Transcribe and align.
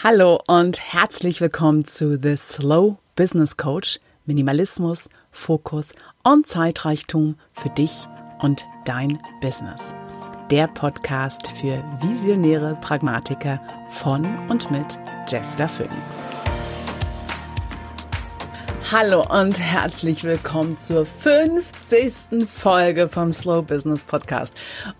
Hallo 0.00 0.40
und 0.46 0.78
herzlich 0.92 1.40
willkommen 1.40 1.84
zu 1.84 2.16
The 2.16 2.36
Slow 2.36 2.98
Business 3.16 3.56
Coach. 3.56 3.98
Minimalismus, 4.26 5.08
Fokus 5.32 5.86
und 6.22 6.46
Zeitreichtum 6.46 7.34
für 7.52 7.68
dich 7.70 8.06
und 8.40 8.64
dein 8.84 9.18
Business. 9.40 9.92
Der 10.52 10.68
Podcast 10.68 11.48
für 11.48 11.82
visionäre 12.00 12.78
Pragmatiker 12.80 13.60
von 13.90 14.24
und 14.48 14.70
mit 14.70 15.00
Jester 15.26 15.68
Phoenix. 15.68 15.96
Hallo 18.92 19.26
und 19.28 19.58
herzlich 19.58 20.22
willkommen 20.22 20.78
zur 20.78 21.06
50. 21.06 22.48
Folge 22.48 23.08
vom 23.08 23.32
Slow 23.32 23.62
Business 23.62 24.04
Podcast. 24.04 24.54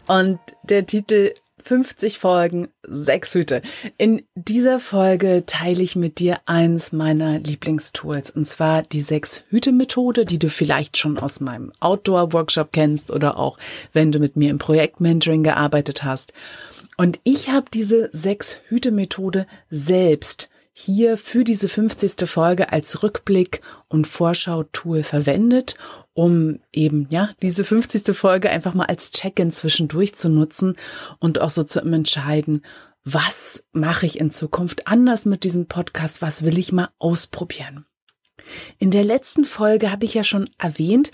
Und 0.08 0.40
der 0.64 0.84
Titel 0.86 1.34
50 1.68 2.18
Folgen, 2.18 2.68
sechs 2.82 3.34
Hüte. 3.34 3.60
In 3.98 4.22
dieser 4.34 4.80
Folge 4.80 5.44
teile 5.44 5.82
ich 5.82 5.96
mit 5.96 6.18
dir 6.18 6.38
eins 6.46 6.92
meiner 6.92 7.40
Lieblingstools, 7.40 8.30
und 8.30 8.46
zwar 8.46 8.80
die 8.80 9.02
sechs 9.02 9.42
Hüte 9.50 9.72
Methode, 9.72 10.24
die 10.24 10.38
du 10.38 10.48
vielleicht 10.48 10.96
schon 10.96 11.18
aus 11.18 11.40
meinem 11.40 11.70
Outdoor 11.78 12.32
Workshop 12.32 12.72
kennst 12.72 13.10
oder 13.10 13.36
auch 13.36 13.58
wenn 13.92 14.12
du 14.12 14.18
mit 14.18 14.34
mir 14.34 14.48
im 14.48 14.56
Projekt 14.56 15.02
Mentoring 15.02 15.42
gearbeitet 15.42 16.04
hast. 16.04 16.32
Und 16.96 17.20
ich 17.22 17.50
habe 17.50 17.66
diese 17.70 18.08
sechs 18.14 18.56
Hüte 18.68 18.90
Methode 18.90 19.46
selbst 19.68 20.48
hier 20.72 21.18
für 21.18 21.44
diese 21.44 21.68
50. 21.68 22.26
Folge 22.26 22.72
als 22.72 23.02
Rückblick 23.02 23.60
und 23.88 24.06
Vorschau-Tool 24.06 25.02
verwendet, 25.02 25.74
um 26.18 26.58
eben, 26.72 27.06
ja, 27.10 27.30
diese 27.42 27.62
50. 27.62 28.16
Folge 28.16 28.50
einfach 28.50 28.74
mal 28.74 28.86
als 28.86 29.12
Check-in 29.12 29.52
zwischendurch 29.52 30.16
zu 30.16 30.28
nutzen 30.28 30.74
und 31.20 31.40
auch 31.40 31.50
so 31.50 31.62
zu 31.62 31.80
entscheiden, 31.80 32.62
was 33.04 33.62
mache 33.70 34.06
ich 34.06 34.18
in 34.18 34.32
Zukunft 34.32 34.88
anders 34.88 35.26
mit 35.26 35.44
diesem 35.44 35.66
Podcast, 35.66 36.20
was 36.20 36.42
will 36.42 36.58
ich 36.58 36.72
mal 36.72 36.88
ausprobieren. 36.98 37.86
In 38.80 38.90
der 38.90 39.04
letzten 39.04 39.44
Folge 39.44 39.92
habe 39.92 40.06
ich 40.06 40.14
ja 40.14 40.24
schon 40.24 40.50
erwähnt, 40.58 41.12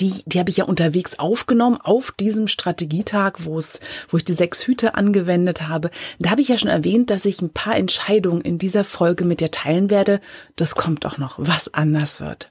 die, 0.00 0.22
die 0.24 0.38
habe 0.38 0.48
ich 0.48 0.56
ja 0.56 0.64
unterwegs 0.64 1.18
aufgenommen 1.18 1.76
auf 1.78 2.10
diesem 2.10 2.48
Strategietag, 2.48 3.40
wo 3.40 3.58
es, 3.58 3.80
wo 4.08 4.16
ich 4.16 4.24
die 4.24 4.32
sechs 4.32 4.66
Hüte 4.66 4.94
angewendet 4.94 5.68
habe. 5.68 5.90
Da 6.18 6.30
habe 6.30 6.40
ich 6.40 6.48
ja 6.48 6.56
schon 6.56 6.70
erwähnt, 6.70 7.10
dass 7.10 7.26
ich 7.26 7.42
ein 7.42 7.52
paar 7.52 7.76
Entscheidungen 7.76 8.40
in 8.40 8.56
dieser 8.56 8.84
Folge 8.84 9.26
mit 9.26 9.40
dir 9.40 9.50
teilen 9.50 9.90
werde. 9.90 10.20
Das 10.56 10.76
kommt 10.76 11.04
auch 11.04 11.18
noch, 11.18 11.34
was 11.36 11.74
anders 11.74 12.22
wird. 12.22 12.50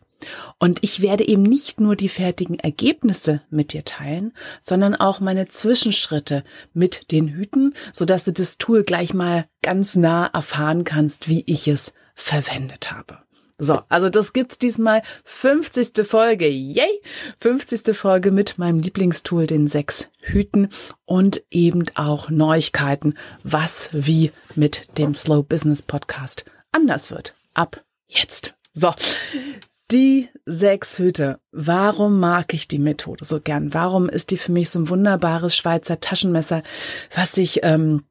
Und 0.60 0.80
ich 0.82 1.02
werde 1.02 1.28
eben 1.28 1.44
nicht 1.44 1.80
nur 1.80 1.96
die 1.96 2.10
fertigen 2.10 2.60
Ergebnisse 2.60 3.42
mit 3.50 3.74
dir 3.74 3.86
teilen, 3.86 4.34
sondern 4.62 4.96
auch 4.96 5.20
meine 5.20 5.48
Zwischenschritte 5.48 6.44
mit 6.74 7.12
den 7.12 7.30
Hüten, 7.30 7.74
so 7.94 8.06
dass 8.06 8.24
du 8.24 8.34
das 8.34 8.58
Tool 8.58 8.84
gleich 8.84 9.14
mal 9.14 9.46
ganz 9.62 9.96
nah 9.96 10.28
erfahren 10.28 10.84
kannst, 10.84 11.30
wie 11.30 11.44
ich 11.48 11.68
es 11.68 11.94
verwendet 12.16 12.92
habe. 12.92 13.20
So, 13.60 13.82
also 13.88 14.10
das 14.10 14.34
gibt's 14.34 14.58
diesmal 14.58 15.04
50. 15.26 16.06
Folge. 16.06 16.50
Yay! 16.50 17.02
50. 17.40 17.96
Folge 17.96 18.32
mit 18.32 18.58
meinem 18.58 18.80
Lieblingstool, 18.80 19.48
den 19.48 19.68
sechs 19.68 20.10
Hüten 20.22 20.70
und 21.06 21.44
eben 21.52 21.86
auch 21.94 22.30
Neuigkeiten, 22.30 23.14
was 23.44 23.90
wie 23.94 24.32
mit 24.56 24.98
dem 24.98 25.14
Slow 25.14 25.44
Business 25.44 25.82
Podcast 25.82 26.46
anders 26.72 27.12
wird. 27.12 27.36
Ab 27.54 27.84
jetzt. 28.08 28.54
So. 28.74 28.94
Die 29.94 30.28
sechs 30.48 30.98
Hüte. 30.98 31.40
Warum 31.52 32.20
mag 32.20 32.56
ich 32.56 32.68
die 32.68 32.80
Methode 32.80 33.26
so 33.26 33.40
gern? 33.40 33.76
Warum 33.76 34.10
ist 34.10 34.32
die 34.32 34.38
für 34.38 34.52
mich 34.52 34.72
so 34.72 34.80
ein 34.80 34.90
wunderbares 34.90 35.56
Schweizer 35.56 36.00
Taschenmesser, 36.00 36.64
was 37.14 37.38
ich 37.38 37.60
ähm, 37.62 38.02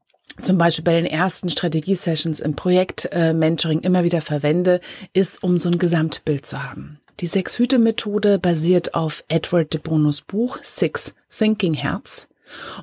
zum 0.40 0.58
Beispiel 0.58 0.84
bei 0.84 0.92
den 0.92 1.06
ersten 1.06 1.48
Strategie-Sessions 1.48 2.38
im 2.38 2.54
Projekt-Mentoring 2.54 3.80
immer 3.80 4.04
wieder 4.04 4.20
verwende, 4.20 4.78
ist, 5.12 5.42
um 5.42 5.58
so 5.58 5.70
ein 5.70 5.78
Gesamtbild 5.78 6.46
zu 6.46 6.62
haben. 6.62 7.00
Die 7.18 7.26
Sechs-Hüte-Methode 7.26 8.38
basiert 8.38 8.94
auf 8.94 9.24
Edward 9.26 9.74
de 9.74 9.80
Bonos 9.80 10.20
Buch 10.20 10.58
Six 10.62 11.16
Thinking 11.36 11.74
Herz. 11.74 12.28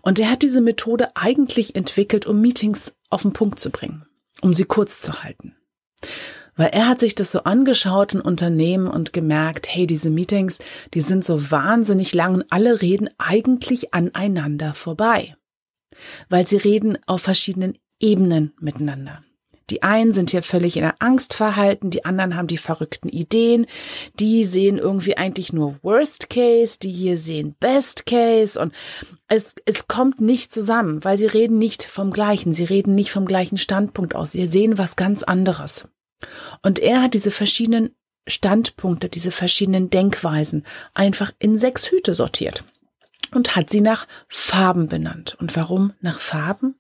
Und 0.02 0.20
er 0.20 0.30
hat 0.30 0.42
diese 0.42 0.60
Methode 0.60 1.16
eigentlich 1.16 1.78
entwickelt, 1.78 2.28
um 2.28 2.42
Meetings 2.42 2.96
auf 3.10 3.22
den 3.22 3.32
Punkt 3.32 3.62
zu 3.62 3.70
bringen, 3.70 4.06
um 4.42 4.54
sie 4.54 4.66
kurz 4.66 5.00
zu 5.00 5.24
halten. 5.24 5.56
Weil 6.60 6.72
er 6.74 6.88
hat 6.88 7.00
sich 7.00 7.16
das 7.16 7.32
so 7.32 7.44
angeschaut 7.44 8.14
in 8.14 8.22
Unternehmen 8.22 8.88
und 8.88 9.14
gemerkt, 9.14 9.74
hey, 9.74 9.88
diese 9.88 10.10
Meetings, 10.10 10.60
die 10.94 11.02
sind 11.02 11.26
so 11.26 11.50
wahnsinnig 11.50 12.14
lang 12.14 12.36
und 12.36 12.46
alle 12.50 12.82
reden 12.82 13.10
eigentlich 13.18 13.94
aneinander 13.94 14.74
vorbei 14.74 15.34
weil 16.30 16.48
sie 16.48 16.58
reden 16.58 16.98
auf 17.06 17.22
verschiedenen 17.22 17.78
Ebenen 18.00 18.54
miteinander. 18.60 19.24
Die 19.70 19.84
einen 19.84 20.14
sind 20.14 20.32
hier 20.32 20.42
völlig 20.42 20.78
in 20.78 20.82
der 20.82 20.96
Angst 20.98 21.36
verhalten, 21.36 21.92
die 21.92 22.04
anderen 22.04 22.36
haben 22.36 22.48
die 22.48 22.58
verrückten 22.58 23.08
Ideen, 23.08 23.68
die 24.20 24.44
sehen 24.44 24.80
irgendwie 24.80 25.16
eigentlich 25.16 25.54
nur 25.54 25.78
Worst 25.84 26.32
Case, 26.32 26.80
die 26.82 26.92
hier 26.92 27.20
sehen 27.20 27.56
Best 27.60 28.08
Case 28.08 28.60
und 28.60 28.74
es, 29.28 29.54
es 29.66 29.88
kommt 29.88 30.22
nicht 30.22 30.52
zusammen, 30.52 31.04
weil 31.04 31.20
sie 31.20 31.28
reden 31.28 31.60
nicht 31.60 31.84
vom 31.84 32.12
gleichen, 32.12 32.56
sie 32.56 32.64
reden 32.64 32.96
nicht 32.96 33.12
vom 33.12 33.26
gleichen 33.26 33.58
Standpunkt 33.58 34.16
aus, 34.16 34.32
sie 34.32 34.48
sehen 34.48 34.80
was 34.80 34.96
ganz 34.96 35.22
anderes. 35.22 35.88
Und 36.62 36.80
er 36.80 37.02
hat 37.02 37.14
diese 37.14 37.32
verschiedenen 37.32 37.96
Standpunkte, 38.28 39.10
diese 39.10 39.32
verschiedenen 39.32 39.90
Denkweisen 39.90 40.66
einfach 40.94 41.32
in 41.40 41.58
sechs 41.58 41.90
Hüte 41.90 42.14
sortiert 42.14 42.64
und 43.34 43.56
hat 43.56 43.70
sie 43.70 43.82
nach 43.82 44.08
Farben 44.28 44.88
benannt. 44.88 45.36
Und 45.40 45.56
warum 45.56 45.94
nach 46.02 46.20
Farben? 46.20 46.76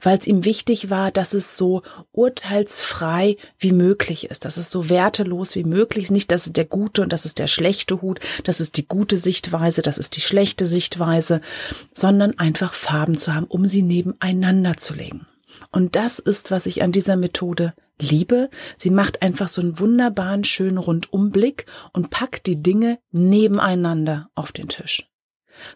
Weil 0.00 0.16
es 0.16 0.26
ihm 0.26 0.46
wichtig 0.46 0.88
war, 0.88 1.10
dass 1.10 1.34
es 1.34 1.58
so 1.58 1.82
urteilsfrei 2.12 3.36
wie 3.58 3.72
möglich 3.72 4.30
ist, 4.30 4.46
dass 4.46 4.56
es 4.56 4.70
so 4.70 4.88
wertelos 4.88 5.56
wie 5.56 5.64
möglich 5.64 6.04
ist. 6.04 6.10
Nicht, 6.10 6.30
dass 6.30 6.46
es 6.46 6.54
der 6.54 6.64
gute 6.64 7.02
und 7.02 7.12
das 7.12 7.26
ist 7.26 7.38
der 7.38 7.48
schlechte 7.48 8.00
Hut, 8.00 8.20
das 8.44 8.60
ist 8.60 8.78
die 8.78 8.88
gute 8.88 9.18
Sichtweise, 9.18 9.82
das 9.82 9.98
ist 9.98 10.16
die 10.16 10.22
schlechte 10.22 10.64
Sichtweise, 10.64 11.42
sondern 11.92 12.38
einfach 12.38 12.72
Farben 12.72 13.18
zu 13.18 13.34
haben, 13.34 13.44
um 13.44 13.66
sie 13.66 13.82
nebeneinander 13.82 14.78
zu 14.78 14.94
legen. 14.94 15.26
Und 15.70 15.96
das 15.96 16.18
ist, 16.18 16.50
was 16.50 16.64
ich 16.64 16.82
an 16.82 16.92
dieser 16.92 17.16
Methode 17.16 17.74
liebe. 18.00 18.50
Sie 18.78 18.90
macht 18.90 19.22
einfach 19.22 19.48
so 19.48 19.60
einen 19.60 19.78
wunderbaren, 19.78 20.44
schönen 20.44 20.78
Rundumblick 20.78 21.66
und 21.92 22.10
packt 22.10 22.46
die 22.46 22.62
Dinge 22.62 22.98
nebeneinander 23.10 24.30
auf 24.34 24.52
den 24.52 24.68
Tisch 24.68 25.08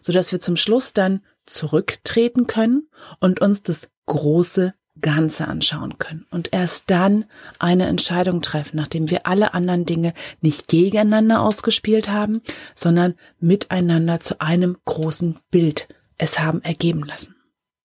so 0.01 0.13
dass 0.13 0.31
wir 0.31 0.39
zum 0.39 0.57
Schluss 0.57 0.93
dann 0.93 1.21
zurücktreten 1.45 2.47
können 2.47 2.89
und 3.19 3.41
uns 3.41 3.63
das 3.63 3.89
große 4.05 4.73
Ganze 5.01 5.47
anschauen 5.47 5.97
können 5.97 6.25
und 6.29 6.53
erst 6.53 6.91
dann 6.91 7.25
eine 7.57 7.87
Entscheidung 7.87 8.41
treffen, 8.41 8.77
nachdem 8.77 9.09
wir 9.09 9.25
alle 9.25 9.53
anderen 9.53 9.85
Dinge 9.85 10.13
nicht 10.39 10.67
gegeneinander 10.67 11.41
ausgespielt 11.41 12.09
haben, 12.09 12.41
sondern 12.75 13.15
miteinander 13.39 14.19
zu 14.19 14.39
einem 14.39 14.77
großen 14.85 15.39
Bild 15.49 15.87
es 16.17 16.39
haben 16.39 16.61
ergeben 16.61 17.03
lassen. 17.03 17.35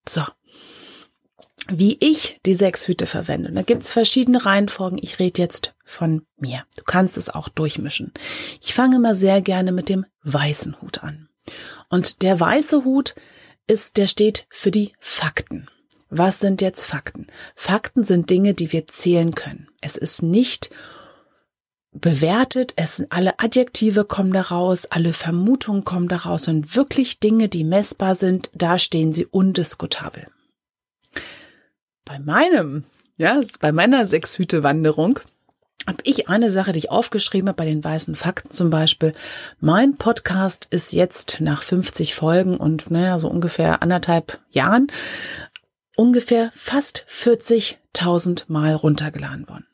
So. 0.06 0.22
Wie 1.70 1.98
ich 2.00 2.40
die 2.46 2.54
sechs 2.54 2.88
Hüte 2.88 3.06
verwende. 3.06 3.52
Da 3.52 3.62
gibt's 3.62 3.90
verschiedene 3.90 4.46
Reihenfolgen. 4.46 4.98
Ich 5.02 5.18
rede 5.18 5.42
jetzt 5.42 5.74
von 5.84 6.22
mir. 6.38 6.64
Du 6.76 6.82
kannst 6.84 7.18
es 7.18 7.28
auch 7.28 7.48
durchmischen. 7.48 8.12
Ich 8.60 8.72
fange 8.72 8.98
mal 8.98 9.14
sehr 9.14 9.42
gerne 9.42 9.72
mit 9.72 9.88
dem 9.88 10.06
weißen 10.22 10.80
Hut 10.80 11.02
an. 11.02 11.28
Und 11.90 12.22
der 12.22 12.40
weiße 12.40 12.84
Hut 12.84 13.14
ist, 13.66 13.98
der 13.98 14.06
steht 14.06 14.46
für 14.48 14.70
die 14.70 14.92
Fakten. 14.98 15.68
Was 16.10 16.40
sind 16.40 16.62
jetzt 16.62 16.84
Fakten? 16.84 17.26
Fakten 17.54 18.02
sind 18.02 18.30
Dinge, 18.30 18.54
die 18.54 18.72
wir 18.72 18.86
zählen 18.86 19.34
können. 19.34 19.68
Es 19.82 19.96
ist 19.96 20.22
nicht 20.22 20.70
bewertet, 21.92 22.72
es 22.76 22.96
sind 22.96 23.12
alle 23.12 23.38
Adjektive 23.38 24.04
kommen 24.04 24.32
daraus, 24.32 24.86
alle 24.86 25.12
Vermutungen 25.12 25.84
kommen 25.84 26.08
daraus 26.08 26.48
und 26.48 26.76
wirklich 26.76 27.20
Dinge, 27.20 27.48
die 27.48 27.64
messbar 27.64 28.14
sind, 28.14 28.50
da 28.54 28.78
stehen 28.78 29.12
sie 29.12 29.26
undiskutabel. 29.26 30.26
Bei 32.08 32.18
meinem, 32.18 32.84
ja, 33.18 33.42
bei 33.60 33.70
meiner 33.70 34.06
Sechshüte-Wanderung 34.06 35.20
habe 35.86 35.98
ich 36.04 36.30
eine 36.30 36.50
Sache, 36.50 36.72
die 36.72 36.78
ich 36.78 36.90
aufgeschrieben 36.90 37.50
habe 37.50 37.58
bei 37.58 37.66
den 37.66 37.84
weißen 37.84 38.16
Fakten 38.16 38.50
zum 38.50 38.70
Beispiel. 38.70 39.12
Mein 39.60 39.96
Podcast 39.96 40.68
ist 40.70 40.94
jetzt 40.94 41.36
nach 41.40 41.62
50 41.62 42.14
Folgen 42.14 42.56
und 42.56 42.90
naja, 42.90 43.18
so 43.18 43.28
ungefähr 43.28 43.82
anderthalb 43.82 44.40
Jahren 44.48 44.86
ungefähr 45.96 46.50
fast 46.54 47.04
40.000 47.10 48.44
Mal 48.48 48.74
runtergeladen 48.74 49.46
worden. 49.46 49.66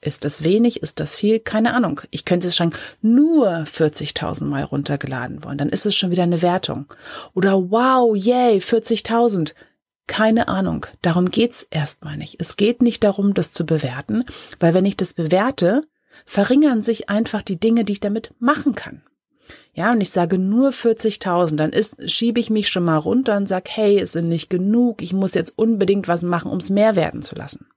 Ist 0.00 0.24
das 0.24 0.42
wenig? 0.42 0.82
Ist 0.82 0.98
das 0.98 1.14
viel? 1.14 1.38
Keine 1.38 1.74
Ahnung. 1.74 2.00
Ich 2.10 2.24
könnte 2.24 2.48
es 2.48 2.56
schon 2.56 2.74
nur 3.00 3.48
40.000 3.48 4.46
Mal 4.46 4.64
runtergeladen 4.64 5.44
worden. 5.44 5.58
Dann 5.58 5.68
ist 5.68 5.86
es 5.86 5.94
schon 5.94 6.10
wieder 6.10 6.24
eine 6.24 6.42
Wertung. 6.42 6.86
Oder 7.32 7.70
wow, 7.70 8.16
yay, 8.16 8.58
40.000. 8.58 9.54
Keine 10.12 10.48
Ahnung. 10.48 10.84
Darum 11.00 11.30
geht's 11.30 11.66
erstmal 11.70 12.18
nicht. 12.18 12.36
Es 12.38 12.56
geht 12.56 12.82
nicht 12.82 13.02
darum, 13.02 13.32
das 13.32 13.50
zu 13.50 13.64
bewerten, 13.64 14.26
weil 14.60 14.74
wenn 14.74 14.84
ich 14.84 14.98
das 14.98 15.14
bewerte, 15.14 15.84
verringern 16.26 16.82
sich 16.82 17.08
einfach 17.08 17.40
die 17.40 17.58
Dinge, 17.58 17.86
die 17.86 17.94
ich 17.94 18.00
damit 18.00 18.28
machen 18.38 18.74
kann. 18.74 19.00
Ja, 19.72 19.92
und 19.92 20.02
ich 20.02 20.10
sage 20.10 20.36
nur 20.36 20.68
40.000, 20.68 21.56
dann 21.56 21.72
ist, 21.72 22.10
schiebe 22.10 22.40
ich 22.40 22.50
mich 22.50 22.68
schon 22.68 22.84
mal 22.84 22.98
runter 22.98 23.38
und 23.38 23.48
sage, 23.48 23.70
hey, 23.72 23.98
es 23.98 24.12
sind 24.12 24.28
nicht 24.28 24.50
genug, 24.50 25.00
ich 25.00 25.14
muss 25.14 25.32
jetzt 25.32 25.56
unbedingt 25.56 26.08
was 26.08 26.20
machen, 26.20 26.50
um 26.50 26.58
es 26.58 26.68
mehr 26.68 26.94
werden 26.94 27.22
zu 27.22 27.34
lassen. 27.34 27.68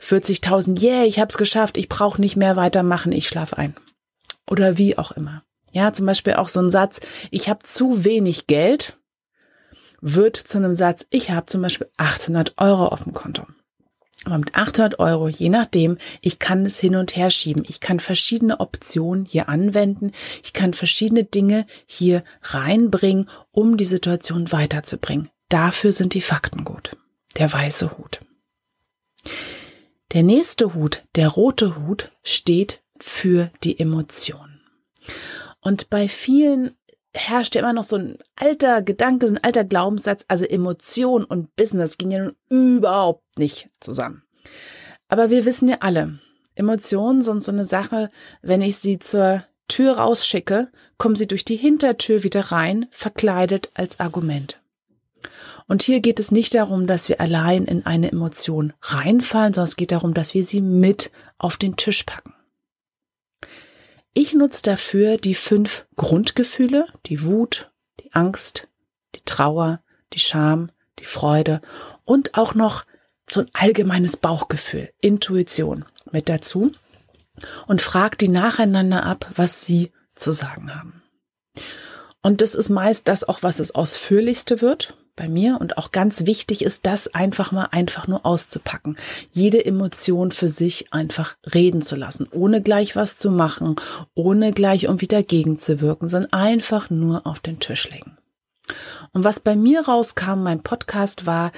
40.000, 0.00 0.82
yeah, 0.82 1.04
ich 1.04 1.20
habe 1.20 1.28
es 1.28 1.38
geschafft, 1.38 1.76
ich 1.76 1.88
brauche 1.88 2.20
nicht 2.20 2.34
mehr 2.34 2.56
weitermachen, 2.56 3.12
ich 3.12 3.28
schlafe 3.28 3.56
ein. 3.56 3.76
Oder 4.50 4.78
wie 4.78 4.98
auch 4.98 5.12
immer. 5.12 5.44
Ja, 5.70 5.92
zum 5.92 6.06
Beispiel 6.06 6.34
auch 6.34 6.48
so 6.48 6.58
ein 6.58 6.72
Satz, 6.72 6.98
ich 7.30 7.48
habe 7.48 7.60
zu 7.62 8.04
wenig 8.04 8.48
Geld, 8.48 8.96
wird 10.00 10.36
zu 10.36 10.58
einem 10.58 10.74
Satz, 10.74 11.06
ich 11.10 11.30
habe 11.30 11.46
zum 11.46 11.62
Beispiel 11.62 11.88
800 11.96 12.54
Euro 12.58 12.86
auf 12.86 13.04
dem 13.04 13.12
Konto. 13.12 13.46
Aber 14.24 14.38
mit 14.38 14.54
800 14.54 14.98
Euro, 14.98 15.28
je 15.28 15.48
nachdem, 15.48 15.96
ich 16.20 16.38
kann 16.38 16.66
es 16.66 16.78
hin 16.78 16.94
und 16.94 17.16
her 17.16 17.30
schieben. 17.30 17.64
Ich 17.66 17.80
kann 17.80 18.00
verschiedene 18.00 18.60
Optionen 18.60 19.24
hier 19.24 19.48
anwenden. 19.48 20.12
Ich 20.42 20.52
kann 20.52 20.74
verschiedene 20.74 21.24
Dinge 21.24 21.66
hier 21.86 22.22
reinbringen, 22.42 23.30
um 23.50 23.78
die 23.78 23.86
Situation 23.86 24.52
weiterzubringen. 24.52 25.30
Dafür 25.48 25.92
sind 25.92 26.12
die 26.12 26.20
Fakten 26.20 26.64
gut. 26.64 26.96
Der 27.38 27.50
weiße 27.50 27.96
Hut. 27.96 28.20
Der 30.12 30.22
nächste 30.22 30.74
Hut, 30.74 31.04
der 31.14 31.28
rote 31.28 31.76
Hut, 31.76 32.10
steht 32.22 32.82
für 32.98 33.50
die 33.64 33.78
Emotion. 33.80 34.60
Und 35.60 35.88
bei 35.88 36.08
vielen 36.08 36.72
herrscht 37.14 37.54
ja 37.54 37.62
immer 37.62 37.72
noch 37.72 37.84
so 37.84 37.96
ein 37.96 38.18
alter 38.36 38.82
Gedanke, 38.82 39.26
so 39.26 39.34
ein 39.34 39.44
alter 39.44 39.64
Glaubenssatz, 39.64 40.24
also 40.28 40.44
Emotion 40.44 41.24
und 41.24 41.54
Business 41.56 41.98
gehen 41.98 42.10
ja 42.10 42.24
nun 42.24 42.36
überhaupt 42.48 43.38
nicht 43.38 43.68
zusammen. 43.80 44.22
Aber 45.08 45.30
wir 45.30 45.44
wissen 45.44 45.68
ja 45.68 45.78
alle, 45.80 46.18
Emotionen 46.54 47.22
sind 47.22 47.42
so 47.42 47.52
eine 47.52 47.64
Sache, 47.64 48.10
wenn 48.42 48.62
ich 48.62 48.76
sie 48.76 48.98
zur 48.98 49.44
Tür 49.66 49.98
rausschicke, 49.98 50.68
kommen 50.98 51.16
sie 51.16 51.26
durch 51.26 51.44
die 51.44 51.56
Hintertür 51.56 52.22
wieder 52.22 52.52
rein, 52.52 52.86
verkleidet 52.90 53.70
als 53.74 54.00
Argument. 54.00 54.60
Und 55.66 55.82
hier 55.82 56.00
geht 56.00 56.18
es 56.18 56.32
nicht 56.32 56.54
darum, 56.54 56.88
dass 56.88 57.08
wir 57.08 57.20
allein 57.20 57.64
in 57.64 57.86
eine 57.86 58.10
Emotion 58.10 58.72
reinfallen, 58.82 59.54
sondern 59.54 59.68
es 59.68 59.76
geht 59.76 59.92
darum, 59.92 60.14
dass 60.14 60.34
wir 60.34 60.44
sie 60.44 60.60
mit 60.60 61.12
auf 61.38 61.56
den 61.56 61.76
Tisch 61.76 62.02
packen. 62.02 62.34
Ich 64.12 64.34
nutze 64.34 64.62
dafür 64.62 65.18
die 65.18 65.34
fünf 65.34 65.86
Grundgefühle, 65.96 66.86
die 67.06 67.22
Wut, 67.24 67.70
die 68.00 68.12
Angst, 68.12 68.68
die 69.14 69.22
Trauer, 69.24 69.82
die 70.12 70.18
Scham, 70.18 70.70
die 70.98 71.04
Freude 71.04 71.60
und 72.04 72.36
auch 72.36 72.54
noch 72.54 72.84
so 73.28 73.40
ein 73.40 73.50
allgemeines 73.52 74.16
Bauchgefühl, 74.16 74.92
Intuition 75.00 75.84
mit 76.10 76.28
dazu 76.28 76.72
und 77.68 77.80
frage 77.80 78.16
die 78.16 78.28
nacheinander 78.28 79.06
ab, 79.06 79.30
was 79.36 79.64
sie 79.64 79.92
zu 80.16 80.32
sagen 80.32 80.74
haben. 80.74 81.02
Und 82.22 82.42
das 82.42 82.54
ist 82.54 82.68
meist 82.68 83.08
das 83.08 83.24
auch, 83.24 83.42
was 83.42 83.60
es 83.60 83.74
ausführlichste 83.74 84.60
wird 84.60 84.96
bei 85.20 85.28
mir 85.28 85.58
und 85.60 85.76
auch 85.76 85.92
ganz 85.92 86.24
wichtig 86.24 86.64
ist, 86.64 86.86
das 86.86 87.14
einfach 87.14 87.52
mal 87.52 87.68
einfach 87.72 88.08
nur 88.08 88.24
auszupacken. 88.24 88.96
Jede 89.32 89.62
Emotion 89.62 90.32
für 90.32 90.48
sich 90.48 90.94
einfach 90.94 91.36
reden 91.54 91.82
zu 91.82 91.94
lassen, 91.94 92.26
ohne 92.32 92.62
gleich 92.62 92.96
was 92.96 93.16
zu 93.16 93.30
machen, 93.30 93.76
ohne 94.14 94.52
gleich 94.52 94.84
irgendwie 94.84 95.08
dagegen 95.08 95.58
zu 95.58 95.82
wirken, 95.82 96.08
sondern 96.08 96.32
einfach 96.32 96.88
nur 96.88 97.26
auf 97.26 97.40
den 97.40 97.60
Tisch 97.60 97.90
legen. 97.90 98.16
Und 99.12 99.22
was 99.22 99.40
bei 99.40 99.56
mir 99.56 99.82
rauskam, 99.82 100.42
mein 100.42 100.62
Podcast 100.62 101.26
war 101.26 101.52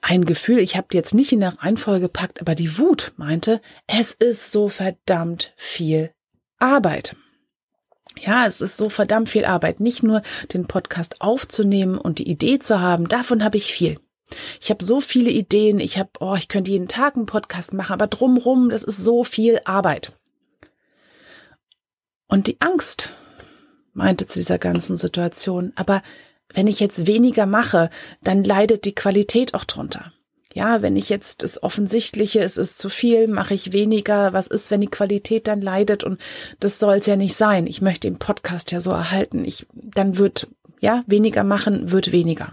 ein 0.00 0.24
Gefühl, 0.24 0.60
ich 0.60 0.76
habe 0.76 0.88
jetzt 0.92 1.14
nicht 1.14 1.32
in 1.32 1.40
der 1.40 1.58
Reihenfolge 1.58 2.02
gepackt, 2.02 2.40
aber 2.40 2.54
die 2.54 2.78
Wut 2.78 3.14
meinte, 3.16 3.60
es 3.88 4.12
ist 4.12 4.52
so 4.52 4.68
verdammt 4.68 5.54
viel 5.56 6.12
Arbeit. 6.60 7.16
Ja, 8.20 8.46
es 8.46 8.60
ist 8.60 8.76
so 8.76 8.88
verdammt 8.88 9.30
viel 9.30 9.44
Arbeit, 9.44 9.80
nicht 9.80 10.02
nur 10.02 10.22
den 10.52 10.66
Podcast 10.66 11.20
aufzunehmen 11.20 11.98
und 11.98 12.18
die 12.18 12.28
Idee 12.28 12.58
zu 12.58 12.80
haben, 12.80 13.08
davon 13.08 13.42
habe 13.42 13.56
ich 13.56 13.72
viel. 13.72 13.98
Ich 14.60 14.70
habe 14.70 14.84
so 14.84 15.00
viele 15.00 15.30
Ideen, 15.30 15.80
ich 15.80 15.98
habe, 15.98 16.10
oh, 16.20 16.34
ich 16.34 16.48
könnte 16.48 16.70
jeden 16.70 16.88
Tag 16.88 17.16
einen 17.16 17.26
Podcast 17.26 17.74
machen, 17.74 17.92
aber 17.92 18.06
drumrum, 18.06 18.70
das 18.70 18.82
ist 18.82 18.98
so 18.98 19.24
viel 19.24 19.60
Arbeit. 19.64 20.12
Und 22.28 22.46
die 22.46 22.60
Angst 22.60 23.10
meinte 23.92 24.26
zu 24.26 24.38
dieser 24.38 24.58
ganzen 24.58 24.96
Situation, 24.96 25.72
aber 25.76 26.02
wenn 26.54 26.66
ich 26.66 26.80
jetzt 26.80 27.06
weniger 27.06 27.46
mache, 27.46 27.90
dann 28.22 28.44
leidet 28.44 28.84
die 28.84 28.94
Qualität 28.94 29.54
auch 29.54 29.64
drunter 29.64 30.12
ja, 30.54 30.82
wenn 30.82 30.96
ich 30.96 31.08
jetzt 31.08 31.42
das 31.42 31.62
Offensichtliche, 31.62 32.40
es 32.40 32.56
ist 32.56 32.78
zu 32.78 32.88
viel, 32.88 33.28
mache 33.28 33.54
ich 33.54 33.72
weniger. 33.72 34.32
Was 34.32 34.46
ist, 34.46 34.70
wenn 34.70 34.80
die 34.80 34.88
Qualität 34.88 35.46
dann 35.46 35.60
leidet? 35.60 36.04
Und 36.04 36.20
das 36.60 36.78
soll 36.78 36.96
es 36.96 37.06
ja 37.06 37.16
nicht 37.16 37.36
sein. 37.36 37.66
Ich 37.66 37.80
möchte 37.80 38.08
den 38.08 38.18
Podcast 38.18 38.72
ja 38.72 38.80
so 38.80 38.90
erhalten. 38.90 39.44
Ich, 39.44 39.66
dann 39.72 40.18
wird, 40.18 40.48
ja, 40.80 41.04
weniger 41.06 41.44
machen, 41.44 41.92
wird 41.92 42.12
weniger. 42.12 42.52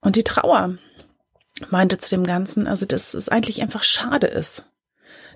Und 0.00 0.16
die 0.16 0.24
Trauer 0.24 0.76
meinte 1.70 1.98
zu 1.98 2.10
dem 2.10 2.24
Ganzen, 2.24 2.66
also, 2.66 2.86
dass 2.86 3.14
es 3.14 3.28
eigentlich 3.28 3.62
einfach 3.62 3.82
schade 3.82 4.26
ist, 4.26 4.64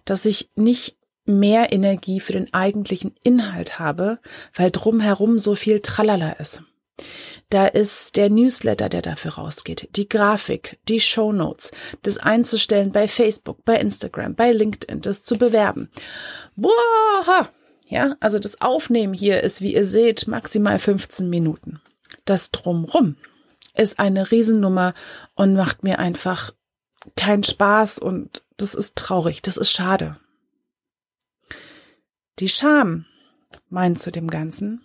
dass 0.05 0.25
ich 0.25 0.51
nicht 0.55 0.97
mehr 1.25 1.73
Energie 1.73 2.21
für 2.21 2.33
den 2.33 2.53
eigentlichen 2.53 3.15
Inhalt 3.23 3.79
habe, 3.79 4.19
weil 4.55 4.71
drumherum 4.71 5.39
so 5.39 5.55
viel 5.55 5.81
Tralala 5.81 6.33
ist. 6.33 6.63
Da 7.51 7.67
ist 7.67 8.17
der 8.17 8.31
Newsletter, 8.31 8.89
der 8.89 9.03
dafür 9.03 9.33
rausgeht, 9.33 9.89
die 9.97 10.09
Grafik, 10.09 10.79
die 10.89 11.01
Show 11.01 11.33
Notes, 11.33 11.73
das 12.03 12.17
einzustellen 12.19 12.93
bei 12.93 13.09
Facebook, 13.09 13.65
bei 13.65 13.75
Instagram, 13.77 14.37
bei 14.37 14.53
LinkedIn, 14.53 15.01
das 15.01 15.25
zu 15.25 15.37
bewerben. 15.37 15.91
Boah! 16.55 17.49
Ja, 17.89 18.15
also 18.21 18.39
das 18.39 18.61
Aufnehmen 18.61 19.15
hier 19.15 19.43
ist, 19.43 19.61
wie 19.61 19.75
ihr 19.75 19.85
seht, 19.85 20.29
maximal 20.29 20.79
15 20.79 21.29
Minuten. 21.29 21.81
Das 22.25 22.53
Drumrum 22.53 23.17
ist 23.75 23.99
eine 23.99 24.31
Riesennummer 24.31 24.95
und 25.35 25.57
macht 25.57 25.83
mir 25.83 25.99
einfach 25.99 26.53
keinen 27.17 27.43
Spaß 27.43 27.99
und 27.99 28.45
das 28.59 28.75
ist 28.75 28.95
traurig, 28.95 29.43
das 29.43 29.57
ist 29.57 29.73
schade. 29.73 30.21
Die 32.39 32.49
Scham 32.49 33.07
meint 33.69 34.01
zu 34.01 34.13
dem 34.13 34.29
Ganzen, 34.29 34.83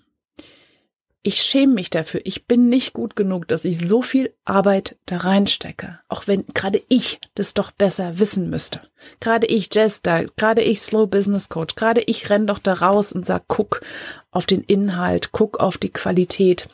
ich 1.26 1.42
schäme 1.42 1.74
mich 1.74 1.90
dafür. 1.90 2.22
Ich 2.24 2.46
bin 2.46 2.70
nicht 2.70 2.94
gut 2.94 3.16
genug, 3.16 3.48
dass 3.48 3.66
ich 3.66 3.80
so 3.80 4.04
viel 4.04 4.32
Arbeit 4.44 4.96
da 5.08 5.18
reinstecke. 5.18 6.00
Auch 6.08 6.28
wenn 6.28 6.46
gerade 6.54 6.84
ich 6.88 7.20
das 7.34 7.56
doch 7.56 7.72
besser 7.72 8.20
wissen 8.20 8.52
müsste. 8.52 8.82
Gerade 9.22 9.48
ich 9.48 9.74
Jester, 9.74 10.26
gerade 10.38 10.62
ich 10.62 10.82
Slow 10.82 11.08
Business 11.08 11.50
Coach, 11.50 11.74
gerade 11.74 12.02
ich 12.02 12.30
renn 12.30 12.46
doch 12.46 12.60
da 12.60 12.74
raus 12.74 13.12
und 13.12 13.26
sag, 13.26 13.46
guck 13.48 13.82
auf 14.30 14.46
den 14.46 14.62
Inhalt, 14.62 15.32
guck 15.32 15.60
auf 15.60 15.80
die 15.80 15.90
Qualität. 15.90 16.70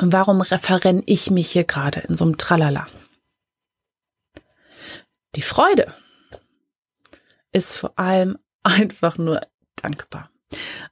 Und 0.00 0.12
warum 0.12 0.40
referenn 0.40 1.04
ich 1.06 1.30
mich 1.30 1.52
hier 1.52 1.64
gerade 1.64 2.00
in 2.00 2.16
so 2.16 2.24
einem 2.24 2.36
Tralala? 2.36 2.86
Die 5.36 5.42
Freude 5.42 5.94
ist 7.52 7.76
vor 7.76 7.96
allem 7.96 8.38
einfach 8.64 9.18
nur 9.18 9.40
dankbar. 9.76 10.30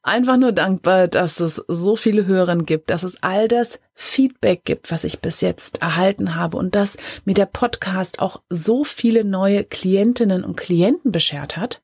Einfach 0.02 0.36
nur 0.36 0.52
dankbar, 0.52 1.08
dass 1.08 1.40
es 1.40 1.62
so 1.68 1.96
viele 1.96 2.26
Hörerinnen 2.26 2.66
gibt, 2.66 2.90
dass 2.90 3.02
es 3.02 3.22
all 3.22 3.48
das 3.48 3.78
Feedback 3.94 4.64
gibt, 4.64 4.90
was 4.90 5.04
ich 5.04 5.20
bis 5.20 5.40
jetzt 5.40 5.80
erhalten 5.80 6.34
habe 6.34 6.56
und 6.56 6.74
dass 6.74 6.96
mir 7.24 7.34
der 7.34 7.46
Podcast 7.46 8.18
auch 8.18 8.42
so 8.48 8.84
viele 8.84 9.24
neue 9.24 9.64
Klientinnen 9.64 10.44
und 10.44 10.56
Klienten 10.56 11.12
beschert 11.12 11.56
hat, 11.56 11.82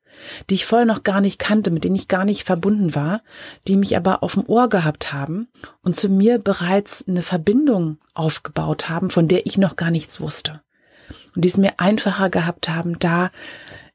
die 0.49 0.55
ich 0.55 0.65
vorher 0.65 0.85
noch 0.85 1.03
gar 1.03 1.21
nicht 1.21 1.39
kannte, 1.39 1.71
mit 1.71 1.83
denen 1.83 1.95
ich 1.95 2.07
gar 2.07 2.25
nicht 2.25 2.45
verbunden 2.45 2.95
war, 2.95 3.21
die 3.67 3.77
mich 3.77 3.95
aber 3.95 4.23
auf 4.23 4.33
dem 4.33 4.45
Ohr 4.47 4.69
gehabt 4.69 5.13
haben 5.13 5.47
und 5.81 5.95
zu 5.95 6.09
mir 6.09 6.39
bereits 6.39 7.05
eine 7.07 7.21
Verbindung 7.21 7.99
aufgebaut 8.13 8.89
haben, 8.89 9.09
von 9.09 9.27
der 9.27 9.45
ich 9.45 9.57
noch 9.57 9.75
gar 9.75 9.91
nichts 9.91 10.19
wusste. 10.19 10.61
Und 11.35 11.45
die 11.45 11.49
es 11.49 11.57
mir 11.57 11.73
einfacher 11.77 12.29
gehabt 12.29 12.69
haben, 12.69 12.99
da 12.99 13.31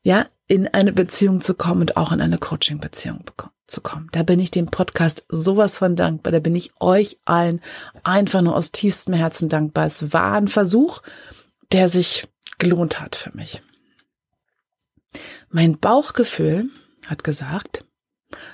ja 0.03 0.27
in 0.47 0.69
eine 0.69 0.93
Beziehung 0.93 1.41
zu 1.41 1.55
kommen 1.55 1.83
und 1.83 1.97
auch 1.97 2.13
in 2.13 2.21
eine 2.21 2.39
Coaching-Beziehung 2.39 3.25
zu 3.67 3.81
kommen. 3.81 4.09
Da 4.13 4.23
bin 4.23 4.41
ich 4.41 4.51
dem 4.51 4.67
Podcast 4.67 5.25
sowas 5.29 5.79
von 5.79 5.97
dankbar. 5.97 6.33
Da 6.33 6.41
bin 6.41 6.55
ich 6.55 6.73
euch 6.81 7.19
allen 7.25 7.61
einfach 8.03 8.43
nur 8.43 8.55
aus 8.55 8.73
tiefstem 8.73 9.15
Herzen 9.15 9.49
dankbar. 9.49 9.87
Es 9.87 10.13
war 10.13 10.35
ein 10.35 10.49
Versuch, 10.49 11.03
der 11.73 11.89
sich 11.89 12.29
gelohnt 12.59 13.01
hat 13.01 13.17
für 13.17 13.35
mich. 13.35 13.63
Mein 15.49 15.79
Bauchgefühl 15.79 16.69
hat 17.07 17.25
gesagt, 17.25 17.85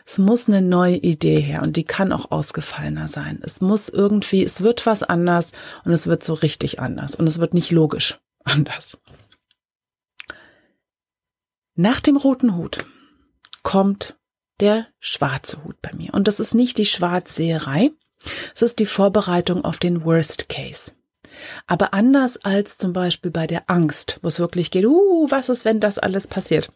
es 0.05 0.19
muss 0.19 0.47
eine 0.47 0.63
neue 0.63 0.97
Idee 0.97 1.41
her 1.41 1.63
und 1.63 1.77
die 1.77 1.85
kann 1.85 2.13
auch 2.13 2.31
ausgefallener 2.31 3.09
sein. 3.09 3.41
Es 3.43 3.61
muss 3.61 3.89
irgendwie, 3.89 4.45
es 4.45 4.61
wird 4.61 4.85
was 4.87 5.03
anders 5.03 5.53
und 5.85 5.93
es 5.93 6.07
wird 6.07 6.23
so 6.23 6.35
richtig 6.35 6.81
anders 6.81 7.15
und 7.15 7.27
es 7.27 7.39
wird 7.39 7.55
nicht 7.55 7.71
logisch 7.71 8.21
anders. 8.45 8.99
Nach 11.75 12.01
dem 12.01 12.17
roten 12.17 12.57
Hut 12.57 12.85
kommt 13.63 14.17
der 14.61 14.87
schwarze 14.99 15.65
Hut 15.65 15.81
bei 15.81 15.93
mir. 15.95 16.13
Und 16.13 16.29
das 16.29 16.41
ist 16.41 16.55
nicht 16.55 16.79
die 16.79 16.87
Schwarzseherei, 16.87 17.93
es 18.55 18.63
ist 18.63 18.79
die 18.79 18.87
Vorbereitung 18.87 19.65
auf 19.65 19.79
den 19.79 20.05
Worst 20.05 20.49
Case. 20.49 20.93
Aber 21.67 21.95
anders 21.95 22.39
als 22.45 22.77
zum 22.77 22.93
Beispiel 22.93 23.31
bei 23.31 23.47
der 23.47 23.71
Angst, 23.71 24.19
wo 24.23 24.29
es 24.29 24.39
wirklich 24.39 24.71
geht, 24.71 24.85
uh, 24.85 25.27
was 25.31 25.49
ist, 25.49 25.65
wenn 25.65 25.81
das 25.81 25.99
alles 25.99 26.29
passiert, 26.29 26.73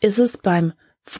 ist 0.00 0.18
es 0.18 0.38
beim 0.38 0.72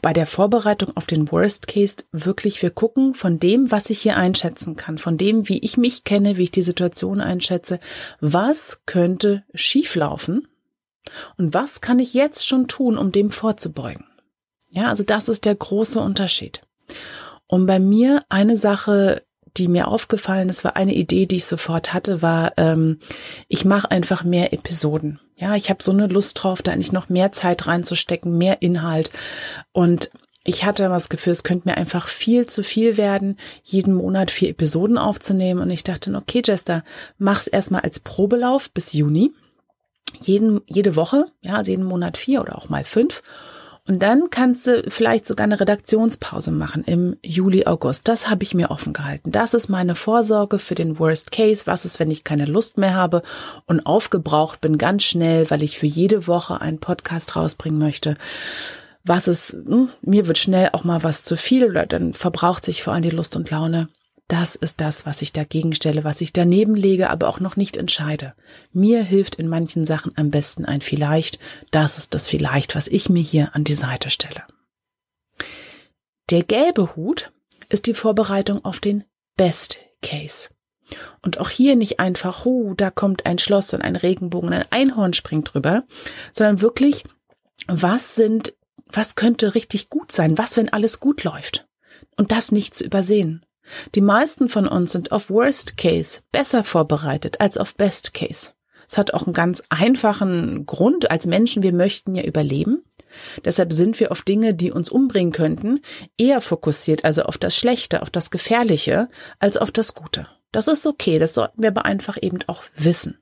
bei 0.03 0.13
der 0.13 0.27
Vorbereitung 0.27 0.95
auf 0.95 1.07
den 1.07 1.31
Worst 1.31 1.67
Case 1.67 1.95
wirklich, 2.11 2.61
wir 2.61 2.69
gucken 2.69 3.15
von 3.15 3.39
dem, 3.39 3.71
was 3.71 3.89
ich 3.89 3.99
hier 3.99 4.17
einschätzen 4.17 4.75
kann, 4.75 4.99
von 4.99 5.17
dem, 5.17 5.49
wie 5.49 5.57
ich 5.59 5.77
mich 5.77 6.03
kenne, 6.03 6.37
wie 6.37 6.43
ich 6.43 6.51
die 6.51 6.61
Situation 6.61 7.21
einschätze, 7.21 7.79
was 8.19 8.81
könnte 8.85 9.43
schieflaufen 9.55 10.47
und 11.37 11.53
was 11.53 11.81
kann 11.81 11.99
ich 11.99 12.13
jetzt 12.13 12.47
schon 12.47 12.67
tun, 12.67 12.97
um 12.97 13.11
dem 13.11 13.31
vorzubeugen. 13.31 14.05
Ja, 14.69 14.87
also 14.87 15.03
das 15.03 15.27
ist 15.29 15.45
der 15.45 15.55
große 15.55 15.99
Unterschied. 15.99 16.61
Und 17.47 17.65
bei 17.65 17.79
mir 17.79 18.23
eine 18.29 18.57
Sache, 18.57 19.23
die 19.57 19.67
mir 19.67 19.87
aufgefallen 19.87 20.49
ist, 20.49 20.63
war 20.63 20.75
eine 20.75 20.93
Idee, 20.93 21.25
die 21.25 21.37
ich 21.37 21.45
sofort 21.45 21.93
hatte, 21.93 22.21
war, 22.21 22.53
ähm, 22.57 22.99
ich 23.47 23.65
mache 23.65 23.89
einfach 23.89 24.23
mehr 24.23 24.53
Episoden. 24.53 25.19
Ja, 25.35 25.55
ich 25.55 25.69
habe 25.69 25.81
so 25.81 25.91
eine 25.91 26.07
Lust 26.07 26.43
drauf, 26.43 26.61
da 26.61 26.71
eigentlich 26.71 26.91
noch 26.91 27.09
mehr 27.09 27.31
Zeit 27.31 27.65
reinzustecken, 27.65 28.37
mehr 28.37 28.61
Inhalt. 28.61 29.09
Und 29.71 30.11
ich 30.43 30.65
hatte 30.65 30.83
das 30.87 31.09
Gefühl, 31.09 31.33
es 31.33 31.43
könnte 31.43 31.67
mir 31.67 31.77
einfach 31.77 32.07
viel 32.07 32.45
zu 32.47 32.63
viel 32.63 32.97
werden, 32.97 33.37
jeden 33.63 33.93
Monat 33.93 34.31
vier 34.31 34.49
Episoden 34.49 34.97
aufzunehmen. 34.97 35.61
Und 35.61 35.69
ich 35.71 35.83
dachte, 35.83 36.13
okay, 36.15 36.41
Jester, 36.45 36.83
mach's 37.17 37.47
erstmal 37.47 37.81
als 37.81 37.99
Probelauf 37.99 38.71
bis 38.71 38.93
Juni. 38.93 39.31
Jeden, 40.21 40.61
jede 40.67 40.95
Woche, 40.95 41.25
ja, 41.41 41.55
also 41.55 41.71
jeden 41.71 41.85
Monat 41.85 42.17
vier 42.17 42.41
oder 42.41 42.57
auch 42.57 42.69
mal 42.69 42.83
fünf. 42.83 43.21
Und 43.89 44.03
dann 44.03 44.29
kannst 44.29 44.67
du 44.67 44.83
vielleicht 44.87 45.25
sogar 45.25 45.45
eine 45.45 45.59
Redaktionspause 45.59 46.51
machen 46.51 46.83
im 46.83 47.15
Juli, 47.23 47.65
August. 47.65 48.07
Das 48.07 48.29
habe 48.29 48.43
ich 48.43 48.53
mir 48.53 48.69
offen 48.69 48.93
gehalten. 48.93 49.31
Das 49.31 49.55
ist 49.55 49.67
meine 49.67 49.95
Vorsorge 49.95 50.59
für 50.59 50.75
den 50.75 50.99
Worst 50.99 51.31
Case. 51.31 51.63
Was 51.65 51.85
ist, 51.85 51.99
wenn 51.99 52.11
ich 52.11 52.23
keine 52.23 52.45
Lust 52.45 52.77
mehr 52.77 52.93
habe 52.93 53.23
und 53.65 53.87
aufgebraucht 53.87 54.61
bin 54.61 54.77
ganz 54.77 55.03
schnell, 55.03 55.49
weil 55.49 55.63
ich 55.63 55.79
für 55.79 55.87
jede 55.87 56.27
Woche 56.27 56.61
einen 56.61 56.79
Podcast 56.79 57.35
rausbringen 57.35 57.79
möchte? 57.79 58.15
Was 59.03 59.27
ist, 59.27 59.53
hm, 59.53 59.89
mir 60.01 60.27
wird 60.27 60.37
schnell 60.37 60.69
auch 60.73 60.83
mal 60.83 61.01
was 61.01 61.23
zu 61.23 61.35
viel 61.35 61.67
oder 61.67 61.87
dann 61.87 62.13
verbraucht 62.13 62.65
sich 62.65 62.83
vor 62.83 62.93
allem 62.93 63.01
die 63.01 63.09
Lust 63.09 63.35
und 63.35 63.49
Laune. 63.49 63.89
Das 64.29 64.55
ist 64.55 64.79
das, 64.79 65.07
was 65.07 65.23
ich 65.23 65.33
dagegen 65.33 65.73
stelle, 65.73 66.03
was 66.03 66.21
ich 66.21 66.31
daneben 66.31 66.75
lege, 66.75 67.09
aber 67.09 67.27
auch 67.29 67.39
noch 67.39 67.55
nicht 67.55 67.77
entscheide. 67.77 68.35
Mir 68.71 69.01
hilft 69.01 69.35
in 69.35 69.47
manchen 69.47 69.87
Sachen 69.87 70.13
am 70.17 70.29
besten 70.29 70.65
ein 70.65 70.81
vielleicht. 70.81 71.39
Das 71.71 71.97
ist 71.97 72.13
das 72.13 72.27
vielleicht, 72.27 72.75
was 72.75 72.87
ich 72.87 73.09
mir 73.09 73.23
hier 73.23 73.55
an 73.55 73.63
die 73.63 73.73
Seite 73.73 74.11
stelle. 74.11 74.43
Der 76.29 76.43
gelbe 76.43 76.95
Hut 76.95 77.31
ist 77.69 77.87
die 77.87 77.95
Vorbereitung 77.95 78.63
auf 78.63 78.79
den 78.79 79.03
Best 79.35 79.79
Case. 80.03 80.49
Und 81.23 81.39
auch 81.39 81.49
hier 81.49 81.75
nicht 81.75 81.99
einfach, 81.99 82.45
oh, 82.45 82.75
da 82.75 82.91
kommt 82.91 83.25
ein 83.25 83.39
Schloss 83.39 83.73
und 83.73 83.81
ein 83.81 83.95
Regenbogen, 83.95 84.53
ein 84.53 84.65
Einhorn 84.69 85.13
springt 85.13 85.55
drüber, 85.55 85.85
sondern 86.33 86.61
wirklich, 86.61 87.03
was 87.65 88.13
sind, 88.13 88.53
was 88.91 89.15
könnte 89.15 89.55
richtig 89.55 89.89
gut 89.89 90.11
sein? 90.11 90.37
Was, 90.37 90.55
wenn 90.55 90.69
alles 90.69 90.99
gut 90.99 91.23
läuft? 91.23 91.67
Und 92.15 92.31
das 92.31 92.51
nicht 92.51 92.75
zu 92.75 92.83
übersehen. 92.85 93.43
Die 93.95 94.01
meisten 94.01 94.49
von 94.49 94.67
uns 94.67 94.91
sind 94.91 95.11
auf 95.11 95.29
Worst 95.29 95.77
Case 95.77 96.21
besser 96.31 96.63
vorbereitet 96.63 97.39
als 97.39 97.57
auf 97.57 97.75
Best 97.75 98.13
Case. 98.13 98.51
Es 98.89 98.97
hat 98.97 99.13
auch 99.13 99.25
einen 99.25 99.33
ganz 99.33 99.61
einfachen 99.69 100.65
Grund. 100.65 101.11
Als 101.11 101.27
Menschen, 101.27 101.61
wir 101.61 101.73
möchten 101.73 102.15
ja 102.15 102.23
überleben. 102.23 102.83
Deshalb 103.45 103.71
sind 103.71 103.99
wir 103.99 104.11
auf 104.11 104.23
Dinge, 104.23 104.53
die 104.53 104.71
uns 104.71 104.89
umbringen 104.89 105.31
könnten, 105.31 105.81
eher 106.17 106.41
fokussiert, 106.41 107.05
also 107.05 107.23
auf 107.23 107.37
das 107.37 107.55
Schlechte, 107.55 108.01
auf 108.01 108.09
das 108.09 108.29
Gefährliche, 108.29 109.09
als 109.39 109.57
auf 109.57 109.71
das 109.71 109.95
Gute. 109.95 110.27
Das 110.51 110.67
ist 110.67 110.85
okay, 110.85 111.19
das 111.19 111.33
sollten 111.33 111.61
wir 111.61 111.69
aber 111.69 111.85
einfach 111.85 112.17
eben 112.21 112.39
auch 112.47 112.63
wissen. 112.75 113.17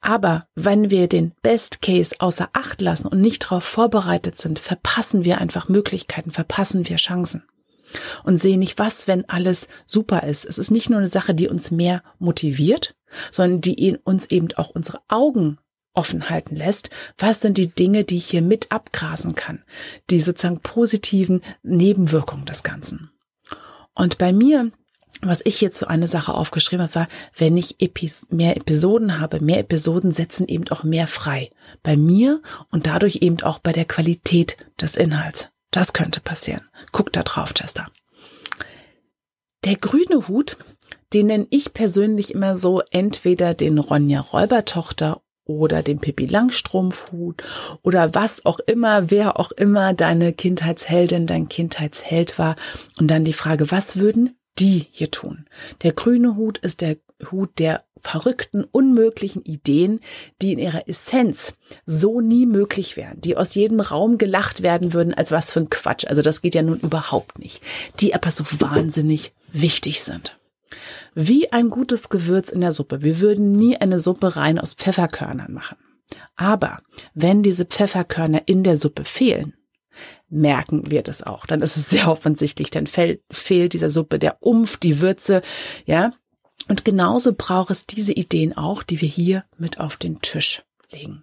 Aber 0.00 0.46
wenn 0.54 0.90
wir 0.90 1.08
den 1.08 1.32
Best 1.42 1.80
Case 1.80 2.14
außer 2.18 2.50
Acht 2.52 2.80
lassen 2.80 3.08
und 3.08 3.20
nicht 3.20 3.44
darauf 3.44 3.64
vorbereitet 3.64 4.36
sind, 4.36 4.58
verpassen 4.58 5.24
wir 5.24 5.38
einfach 5.40 5.68
Möglichkeiten, 5.68 6.30
verpassen 6.30 6.88
wir 6.88 6.96
Chancen 6.96 7.44
und 8.24 8.38
sehen 8.38 8.60
nicht, 8.60 8.78
was, 8.78 9.06
wenn 9.06 9.28
alles 9.28 9.68
super 9.86 10.24
ist. 10.24 10.44
Es 10.44 10.58
ist 10.58 10.70
nicht 10.70 10.90
nur 10.90 10.98
eine 10.98 11.08
Sache, 11.08 11.34
die 11.34 11.48
uns 11.48 11.70
mehr 11.70 12.02
motiviert, 12.18 12.94
sondern 13.30 13.60
die 13.60 13.98
uns 14.04 14.26
eben 14.30 14.48
auch 14.56 14.70
unsere 14.70 15.00
Augen 15.08 15.58
offen 15.92 16.28
halten 16.28 16.56
lässt. 16.56 16.90
Was 17.18 17.40
sind 17.40 17.56
die 17.56 17.68
Dinge, 17.68 18.04
die 18.04 18.16
ich 18.16 18.26
hier 18.26 18.42
mit 18.42 18.72
abgrasen 18.72 19.34
kann? 19.34 19.62
Die 20.10 20.20
sozusagen 20.20 20.60
positiven 20.60 21.40
Nebenwirkungen 21.62 22.46
des 22.46 22.62
Ganzen. 22.62 23.10
Und 23.94 24.18
bei 24.18 24.32
mir 24.32 24.72
was 25.22 25.40
ich 25.44 25.60
jetzt 25.60 25.78
so 25.78 25.86
eine 25.86 26.06
Sache 26.06 26.34
aufgeschrieben 26.34 26.82
habe, 26.82 26.94
war, 26.94 27.08
wenn 27.36 27.56
ich 27.56 27.80
Epis 27.80 28.26
mehr 28.30 28.56
Episoden 28.56 29.20
habe, 29.20 29.40
mehr 29.40 29.60
Episoden 29.60 30.12
setzen 30.12 30.46
eben 30.48 30.68
auch 30.68 30.84
mehr 30.84 31.06
frei. 31.06 31.50
Bei 31.82 31.96
mir 31.96 32.42
und 32.70 32.86
dadurch 32.86 33.16
eben 33.22 33.40
auch 33.42 33.58
bei 33.58 33.72
der 33.72 33.84
Qualität 33.84 34.56
des 34.80 34.96
Inhalts. 34.96 35.48
Das 35.74 35.92
könnte 35.92 36.20
passieren. 36.20 36.60
Guck 36.92 37.12
da 37.12 37.24
drauf, 37.24 37.52
Chester. 37.52 37.86
Der 39.64 39.74
grüne 39.74 40.28
Hut, 40.28 40.56
den 41.12 41.26
nenne 41.26 41.48
ich 41.50 41.74
persönlich 41.74 42.32
immer 42.32 42.56
so 42.56 42.80
entweder 42.92 43.54
den 43.54 43.80
Ronja 43.80 44.20
Räubertochter 44.20 45.20
oder 45.44 45.82
den 45.82 45.98
Pippi 45.98 46.26
Langstrumpfhut 46.26 47.42
oder 47.82 48.14
was 48.14 48.46
auch 48.46 48.60
immer, 48.60 49.10
wer 49.10 49.40
auch 49.40 49.50
immer 49.50 49.94
deine 49.94 50.32
Kindheitsheldin, 50.32 51.26
dein 51.26 51.48
Kindheitsheld 51.48 52.38
war. 52.38 52.54
Und 53.00 53.08
dann 53.08 53.24
die 53.24 53.32
Frage, 53.32 53.72
was 53.72 53.96
würden 53.96 54.38
die 54.60 54.86
hier 54.92 55.10
tun? 55.10 55.46
Der 55.82 55.92
grüne 55.92 56.36
Hut 56.36 56.58
ist 56.58 56.82
der 56.82 56.98
Hut 57.30 57.58
der 57.58 57.84
verrückten, 57.96 58.64
unmöglichen 58.64 59.42
Ideen, 59.42 60.00
die 60.42 60.52
in 60.52 60.58
ihrer 60.58 60.88
Essenz 60.88 61.54
so 61.86 62.20
nie 62.20 62.46
möglich 62.46 62.96
wären, 62.96 63.20
die 63.20 63.36
aus 63.36 63.54
jedem 63.54 63.80
Raum 63.80 64.18
gelacht 64.18 64.62
werden 64.62 64.92
würden, 64.92 65.14
als 65.14 65.30
was 65.30 65.50
für 65.50 65.60
ein 65.60 65.70
Quatsch. 65.70 66.06
Also 66.06 66.22
das 66.22 66.42
geht 66.42 66.54
ja 66.54 66.62
nun 66.62 66.80
überhaupt 66.80 67.38
nicht. 67.38 67.62
Die 68.00 68.14
aber 68.14 68.30
so 68.30 68.44
wahnsinnig 68.58 69.32
wichtig 69.52 70.02
sind. 70.02 70.38
Wie 71.14 71.52
ein 71.52 71.70
gutes 71.70 72.08
Gewürz 72.08 72.50
in 72.50 72.60
der 72.60 72.72
Suppe. 72.72 73.02
Wir 73.02 73.20
würden 73.20 73.52
nie 73.52 73.76
eine 73.76 74.00
Suppe 74.00 74.36
rein 74.36 74.58
aus 74.58 74.74
Pfefferkörnern 74.74 75.52
machen. 75.52 75.76
Aber 76.36 76.78
wenn 77.14 77.42
diese 77.42 77.64
Pfefferkörner 77.64 78.42
in 78.46 78.64
der 78.64 78.76
Suppe 78.76 79.04
fehlen, 79.04 79.54
merken 80.28 80.90
wir 80.90 81.02
das 81.02 81.22
auch. 81.22 81.46
Dann 81.46 81.62
ist 81.62 81.76
es 81.76 81.88
sehr 81.90 82.08
offensichtlich, 82.10 82.70
dann 82.70 82.86
fehlt, 82.86 83.22
fehlt 83.30 83.72
dieser 83.72 83.90
Suppe 83.90 84.18
der 84.18 84.38
Umf, 84.40 84.76
die 84.76 85.00
Würze, 85.00 85.42
ja. 85.86 86.12
Und 86.68 86.84
genauso 86.84 87.34
braucht 87.34 87.70
es 87.70 87.86
diese 87.86 88.12
Ideen 88.12 88.56
auch, 88.56 88.82
die 88.82 89.00
wir 89.00 89.08
hier 89.08 89.44
mit 89.58 89.80
auf 89.80 89.96
den 89.96 90.20
Tisch 90.20 90.62
legen. 90.90 91.22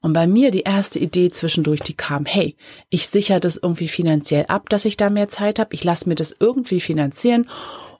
Und 0.00 0.12
bei 0.12 0.26
mir 0.26 0.50
die 0.50 0.62
erste 0.62 0.98
Idee 0.98 1.30
zwischendurch, 1.30 1.80
die 1.80 1.94
kam, 1.94 2.24
hey, 2.26 2.56
ich 2.88 3.08
sichere 3.08 3.40
das 3.40 3.56
irgendwie 3.56 3.88
finanziell 3.88 4.46
ab, 4.46 4.68
dass 4.68 4.84
ich 4.84 4.96
da 4.96 5.10
mehr 5.10 5.28
Zeit 5.28 5.58
habe. 5.58 5.74
Ich 5.74 5.84
lasse 5.84 6.08
mir 6.08 6.14
das 6.14 6.34
irgendwie 6.38 6.80
finanzieren. 6.80 7.48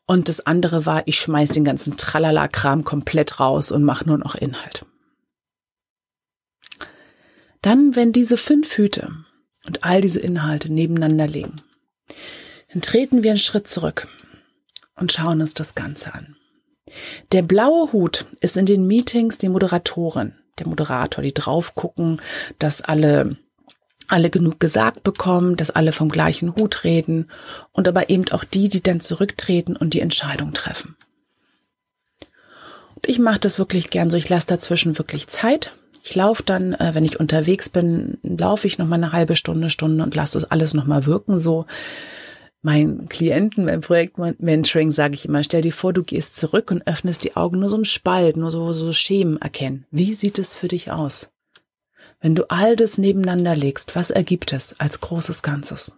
Und 0.06 0.28
das 0.28 0.46
andere 0.46 0.86
war, 0.86 1.02
ich 1.06 1.18
schmeiß 1.18 1.50
den 1.50 1.64
ganzen 1.64 1.96
Tralala-Kram 1.96 2.84
komplett 2.84 3.40
raus 3.40 3.72
und 3.72 3.84
mache 3.84 4.06
nur 4.06 4.18
noch 4.18 4.34
Inhalt. 4.34 4.86
Dann, 7.60 7.96
wenn 7.96 8.12
diese 8.12 8.36
fünf 8.36 8.76
Hüte 8.78 9.12
und 9.66 9.84
all 9.84 10.00
diese 10.00 10.20
Inhalte 10.20 10.72
nebeneinander 10.72 11.26
liegen, 11.26 11.56
dann 12.72 12.80
treten 12.80 13.22
wir 13.22 13.32
einen 13.32 13.38
Schritt 13.38 13.68
zurück 13.68 14.08
und 14.94 15.12
schauen 15.12 15.40
uns 15.40 15.54
das 15.54 15.74
Ganze 15.74 16.14
an. 16.14 16.37
Der 17.32 17.42
blaue 17.42 17.92
Hut 17.92 18.26
ist 18.40 18.56
in 18.56 18.66
den 18.66 18.86
Meetings 18.86 19.38
die 19.38 19.48
Moderatorin, 19.48 20.34
der 20.58 20.68
Moderator, 20.68 21.22
die 21.22 21.34
drauf 21.34 21.74
gucken, 21.74 22.20
dass 22.58 22.82
alle 22.82 23.36
alle 24.08 24.30
genug 24.30 24.58
gesagt 24.58 25.02
bekommen, 25.02 25.56
dass 25.56 25.70
alle 25.70 25.92
vom 25.92 26.08
gleichen 26.08 26.56
Hut 26.56 26.82
reden 26.84 27.28
und 27.72 27.86
aber 27.86 28.08
eben 28.08 28.26
auch 28.30 28.42
die, 28.42 28.68
die 28.68 28.82
dann 28.82 29.00
zurücktreten 29.00 29.76
und 29.76 29.92
die 29.92 30.00
Entscheidung 30.00 30.54
treffen. 30.54 30.96
Und 32.94 33.06
ich 33.06 33.18
mache 33.18 33.38
das 33.38 33.58
wirklich 33.58 33.90
gern 33.90 34.10
so, 34.10 34.16
ich 34.16 34.28
lasse 34.28 34.46
dazwischen 34.46 34.98
wirklich 34.98 35.28
Zeit. 35.28 35.72
Ich 36.02 36.14
laufe 36.14 36.42
dann, 36.42 36.72
äh, 36.72 36.94
wenn 36.94 37.04
ich 37.04 37.20
unterwegs 37.20 37.68
bin, 37.68 38.18
laufe 38.22 38.66
ich 38.66 38.78
noch 38.78 38.86
mal 38.86 38.96
eine 38.96 39.12
halbe 39.12 39.36
Stunde, 39.36 39.68
Stunde 39.68 40.02
und 40.02 40.14
lasse 40.14 40.46
alles 40.50 40.72
noch 40.72 40.86
mal 40.86 41.04
wirken 41.06 41.38
so 41.38 41.66
meinen 42.62 43.08
Klienten 43.08 43.66
beim 43.66 43.80
Projektmentoring 43.80 44.92
sage 44.92 45.14
ich 45.14 45.24
immer, 45.24 45.44
stell 45.44 45.62
dir 45.62 45.72
vor, 45.72 45.92
du 45.92 46.02
gehst 46.02 46.36
zurück 46.36 46.70
und 46.70 46.86
öffnest 46.86 47.24
die 47.24 47.36
Augen, 47.36 47.60
nur 47.60 47.70
so 47.70 47.76
ein 47.76 47.84
Spalt, 47.84 48.36
nur 48.36 48.50
so, 48.50 48.72
so 48.72 48.92
Schemen 48.92 49.36
erkennen. 49.40 49.86
Wie 49.90 50.14
sieht 50.14 50.38
es 50.38 50.54
für 50.54 50.68
dich 50.68 50.90
aus? 50.90 51.30
Wenn 52.20 52.34
du 52.34 52.50
all 52.50 52.74
das 52.74 52.98
nebeneinander 52.98 53.54
legst, 53.54 53.94
was 53.94 54.10
ergibt 54.10 54.52
es 54.52 54.78
als 54.80 55.00
großes 55.00 55.42
Ganzes? 55.42 55.94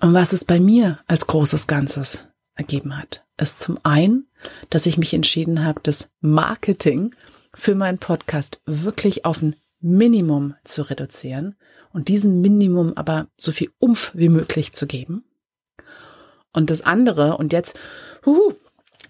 Und 0.00 0.14
was 0.14 0.32
es 0.32 0.44
bei 0.44 0.60
mir 0.60 0.98
als 1.06 1.26
großes 1.26 1.66
Ganzes 1.66 2.24
ergeben 2.54 2.96
hat, 2.96 3.24
ist 3.40 3.60
zum 3.60 3.78
einen, 3.84 4.28
dass 4.70 4.86
ich 4.86 4.98
mich 4.98 5.14
entschieden 5.14 5.64
habe, 5.64 5.80
das 5.82 6.08
Marketing 6.20 7.14
für 7.54 7.74
meinen 7.74 7.98
Podcast 7.98 8.60
wirklich 8.66 9.24
auf 9.24 9.42
ein 9.42 9.56
Minimum 9.80 10.54
zu 10.64 10.82
reduzieren 10.82 11.56
und 11.92 12.08
diesem 12.08 12.40
Minimum 12.40 12.92
aber 12.96 13.28
so 13.36 13.52
viel 13.52 13.70
Umf 13.78 14.12
wie 14.14 14.28
möglich 14.28 14.72
zu 14.72 14.86
geben. 14.86 15.24
Und 16.52 16.70
das 16.70 16.82
andere, 16.82 17.36
und 17.36 17.52
jetzt, 17.52 17.78
huhu, 18.24 18.54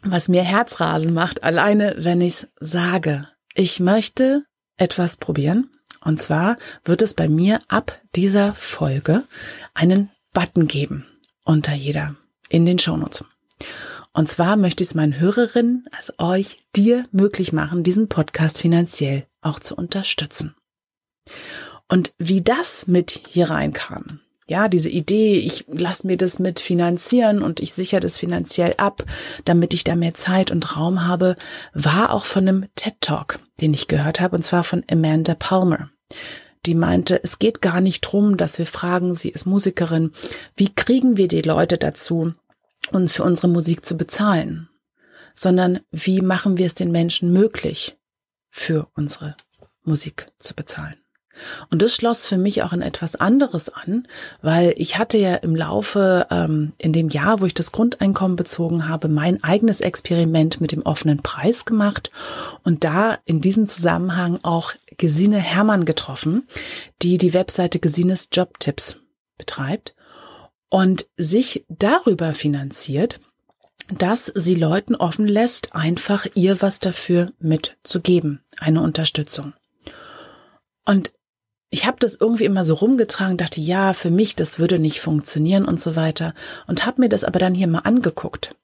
was 0.02 0.28
mir 0.28 0.42
Herzrasen 0.42 1.14
macht, 1.14 1.42
alleine 1.42 1.96
wenn 1.98 2.20
ich 2.20 2.46
sage, 2.60 3.28
ich 3.54 3.80
möchte 3.80 4.44
etwas 4.76 5.16
probieren 5.16 5.70
Und 6.04 6.20
zwar 6.22 6.56
wird 6.84 7.02
es 7.02 7.14
bei 7.14 7.28
mir 7.28 7.60
ab 7.68 8.00
dieser 8.14 8.54
Folge 8.54 9.24
einen 9.74 10.10
Button 10.32 10.68
geben 10.68 11.06
unter 11.44 11.74
jeder 11.74 12.14
in 12.48 12.66
den 12.66 12.78
Shownotes. 12.78 13.24
Und 14.12 14.30
zwar 14.30 14.56
möchte 14.56 14.82
ich 14.82 14.90
es 14.90 14.94
meinen 14.94 15.18
Hörerinnen, 15.18 15.86
also 15.96 16.12
euch, 16.18 16.58
dir 16.74 17.04
möglich 17.12 17.52
machen, 17.52 17.82
diesen 17.82 18.08
Podcast 18.08 18.60
finanziell 18.60 19.26
auch 19.40 19.60
zu 19.60 19.74
unterstützen. 19.76 20.54
Und 21.88 22.12
wie 22.18 22.42
das 22.42 22.86
mit 22.86 23.22
hier 23.28 23.50
reinkam, 23.50 24.20
ja, 24.48 24.68
diese 24.68 24.88
Idee, 24.88 25.38
ich 25.38 25.66
lasse 25.68 26.06
mir 26.06 26.16
das 26.16 26.38
mit 26.38 26.58
finanzieren 26.58 27.42
und 27.42 27.60
ich 27.60 27.74
sichere 27.74 28.00
das 28.00 28.16
finanziell 28.16 28.74
ab, 28.78 29.04
damit 29.44 29.74
ich 29.74 29.84
da 29.84 29.94
mehr 29.94 30.14
Zeit 30.14 30.50
und 30.50 30.76
Raum 30.76 31.06
habe, 31.06 31.36
war 31.74 32.12
auch 32.14 32.24
von 32.24 32.48
einem 32.48 32.66
TED 32.74 32.94
Talk, 33.00 33.40
den 33.60 33.74
ich 33.74 33.88
gehört 33.88 34.20
habe, 34.20 34.34
und 34.34 34.42
zwar 34.42 34.64
von 34.64 34.82
Amanda 34.90 35.34
Palmer. 35.34 35.90
Die 36.64 36.74
meinte, 36.74 37.22
es 37.22 37.38
geht 37.38 37.60
gar 37.60 37.82
nicht 37.82 38.00
drum, 38.00 38.38
dass 38.38 38.58
wir 38.58 38.66
fragen, 38.66 39.14
sie 39.14 39.28
ist 39.28 39.46
Musikerin, 39.46 40.12
wie 40.56 40.74
kriegen 40.74 41.18
wir 41.18 41.28
die 41.28 41.42
Leute 41.42 41.76
dazu, 41.76 42.32
uns 42.90 43.16
für 43.16 43.24
unsere 43.24 43.48
Musik 43.48 43.84
zu 43.84 43.98
bezahlen, 43.98 44.70
sondern 45.34 45.80
wie 45.90 46.22
machen 46.22 46.56
wir 46.56 46.66
es 46.66 46.74
den 46.74 46.90
Menschen 46.90 47.34
möglich, 47.34 47.98
für 48.48 48.88
unsere 48.94 49.36
Musik 49.84 50.32
zu 50.38 50.54
bezahlen. 50.54 50.96
Und 51.70 51.82
das 51.82 51.94
schloss 51.94 52.26
für 52.26 52.38
mich 52.38 52.62
auch 52.62 52.72
in 52.72 52.82
etwas 52.82 53.16
anderes 53.16 53.68
an, 53.68 54.06
weil 54.42 54.74
ich 54.76 54.98
hatte 54.98 55.18
ja 55.18 55.34
im 55.36 55.56
Laufe 55.56 56.26
ähm, 56.30 56.72
in 56.78 56.92
dem 56.92 57.08
Jahr, 57.08 57.40
wo 57.40 57.46
ich 57.46 57.54
das 57.54 57.72
Grundeinkommen 57.72 58.36
bezogen 58.36 58.88
habe, 58.88 59.08
mein 59.08 59.42
eigenes 59.42 59.80
Experiment 59.80 60.60
mit 60.60 60.72
dem 60.72 60.82
offenen 60.82 61.22
Preis 61.22 61.64
gemacht 61.64 62.10
und 62.64 62.84
da 62.84 63.18
in 63.24 63.40
diesem 63.40 63.66
Zusammenhang 63.66 64.40
auch 64.42 64.72
Gesine 64.96 65.38
Hermann 65.38 65.84
getroffen, 65.84 66.46
die 67.02 67.18
die 67.18 67.34
Webseite 67.34 67.78
Gesines 67.78 68.28
Jobtipps 68.32 68.96
betreibt 69.36 69.94
und 70.68 71.06
sich 71.16 71.64
darüber 71.68 72.34
finanziert, 72.34 73.20
dass 73.90 74.26
sie 74.34 74.54
Leuten 74.54 74.94
offen 74.94 75.26
lässt, 75.26 75.74
einfach 75.74 76.26
ihr 76.34 76.60
was 76.60 76.80
dafür 76.80 77.32
mitzugeben, 77.38 78.42
eine 78.58 78.82
Unterstützung. 78.82 79.54
Und 80.84 81.12
ich 81.70 81.86
habe 81.86 81.98
das 82.00 82.14
irgendwie 82.14 82.44
immer 82.44 82.64
so 82.64 82.74
rumgetragen, 82.74 83.36
dachte, 83.36 83.60
ja, 83.60 83.92
für 83.92 84.10
mich, 84.10 84.34
das 84.36 84.58
würde 84.58 84.78
nicht 84.78 85.00
funktionieren 85.00 85.66
und 85.66 85.80
so 85.80 85.96
weiter. 85.96 86.34
Und 86.66 86.86
habe 86.86 87.02
mir 87.02 87.08
das 87.08 87.24
aber 87.24 87.38
dann 87.38 87.54
hier 87.54 87.66
mal 87.66 87.80
angeguckt. 87.80 88.56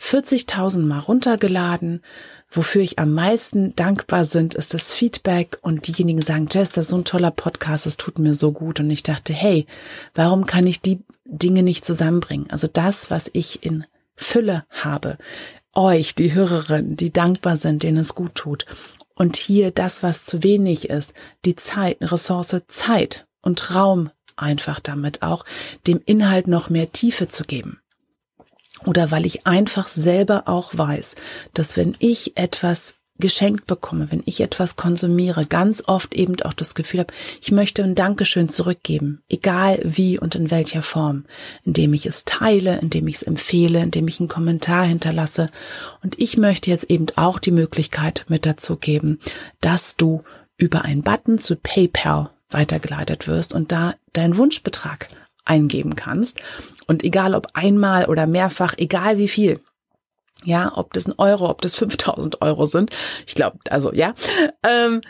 40.000 0.00 0.80
Mal 0.80 1.00
runtergeladen. 1.00 2.02
Wofür 2.50 2.82
ich 2.82 2.98
am 3.00 3.12
meisten 3.12 3.74
dankbar 3.74 4.24
sind, 4.24 4.54
ist 4.54 4.74
das 4.74 4.92
Feedback 4.92 5.58
und 5.62 5.88
diejenigen 5.88 6.22
sagen, 6.22 6.46
Jess, 6.50 6.70
das 6.70 6.86
ist 6.86 6.90
so 6.90 6.98
ein 6.98 7.04
toller 7.04 7.32
Podcast, 7.32 7.86
es 7.86 7.96
tut 7.96 8.18
mir 8.18 8.34
so 8.36 8.52
gut. 8.52 8.78
Und 8.78 8.90
ich 8.90 9.02
dachte, 9.02 9.32
hey, 9.32 9.66
warum 10.14 10.46
kann 10.46 10.66
ich 10.66 10.80
die 10.80 11.00
Dinge 11.24 11.64
nicht 11.64 11.84
zusammenbringen? 11.84 12.50
Also 12.50 12.68
das, 12.72 13.10
was 13.10 13.30
ich 13.32 13.64
in 13.64 13.84
Fülle 14.14 14.64
habe, 14.70 15.18
euch, 15.72 16.14
die 16.14 16.34
Hörerinnen, 16.34 16.96
die 16.96 17.12
dankbar 17.12 17.56
sind, 17.56 17.82
denen 17.82 17.98
es 17.98 18.14
gut 18.14 18.36
tut 18.36 18.64
und 19.14 19.36
hier 19.36 19.70
das, 19.70 20.02
was 20.02 20.24
zu 20.24 20.42
wenig 20.42 20.90
ist, 20.90 21.14
die 21.44 21.56
Zeit, 21.56 21.98
Ressource 22.00 22.62
Zeit 22.68 23.26
und 23.42 23.74
Raum 23.74 24.10
einfach 24.36 24.80
damit 24.80 25.22
auch, 25.22 25.44
dem 25.86 26.00
Inhalt 26.04 26.48
noch 26.48 26.70
mehr 26.70 26.92
Tiefe 26.92 27.28
zu 27.28 27.44
geben. 27.44 27.80
Oder 28.84 29.10
weil 29.10 29.24
ich 29.24 29.46
einfach 29.46 29.88
selber 29.88 30.44
auch 30.46 30.76
weiß, 30.76 31.14
dass 31.54 31.76
wenn 31.76 31.96
ich 32.00 32.36
etwas 32.36 32.96
geschenkt 33.18 33.66
bekomme, 33.66 34.10
wenn 34.10 34.22
ich 34.24 34.40
etwas 34.40 34.76
konsumiere, 34.76 35.46
ganz 35.46 35.84
oft 35.86 36.14
eben 36.14 36.40
auch 36.42 36.52
das 36.52 36.74
Gefühl 36.74 37.00
habe, 37.00 37.14
ich 37.40 37.52
möchte 37.52 37.84
ein 37.84 37.94
Dankeschön 37.94 38.48
zurückgeben, 38.48 39.22
egal 39.28 39.80
wie 39.84 40.18
und 40.18 40.34
in 40.34 40.50
welcher 40.50 40.82
Form, 40.82 41.24
indem 41.62 41.94
ich 41.94 42.06
es 42.06 42.24
teile, 42.24 42.78
indem 42.80 43.06
ich 43.06 43.16
es 43.16 43.22
empfehle, 43.22 43.82
indem 43.82 44.08
ich 44.08 44.18
einen 44.18 44.28
Kommentar 44.28 44.84
hinterlasse. 44.84 45.48
Und 46.02 46.18
ich 46.18 46.36
möchte 46.36 46.70
jetzt 46.70 46.90
eben 46.90 47.06
auch 47.14 47.38
die 47.38 47.52
Möglichkeit 47.52 48.24
mit 48.28 48.46
dazu 48.46 48.76
geben, 48.76 49.20
dass 49.60 49.96
du 49.96 50.22
über 50.56 50.84
einen 50.84 51.02
Button 51.02 51.38
zu 51.38 51.56
PayPal 51.56 52.30
weitergeleitet 52.50 53.26
wirst 53.28 53.54
und 53.54 53.72
da 53.72 53.94
deinen 54.12 54.36
Wunschbetrag 54.36 55.08
eingeben 55.44 55.94
kannst. 55.94 56.40
Und 56.86 57.04
egal 57.04 57.34
ob 57.34 57.48
einmal 57.54 58.06
oder 58.06 58.26
mehrfach, 58.26 58.74
egal 58.76 59.18
wie 59.18 59.28
viel, 59.28 59.60
ja, 60.42 60.72
ob 60.74 60.92
das 60.92 61.06
ein 61.06 61.14
Euro, 61.18 61.48
ob 61.48 61.60
das 61.62 61.74
5000 61.74 62.42
Euro 62.42 62.66
sind. 62.66 62.90
Ich 63.26 63.34
glaube, 63.34 63.58
also 63.68 63.92
ja. 63.92 64.14
Ähm, 64.62 65.00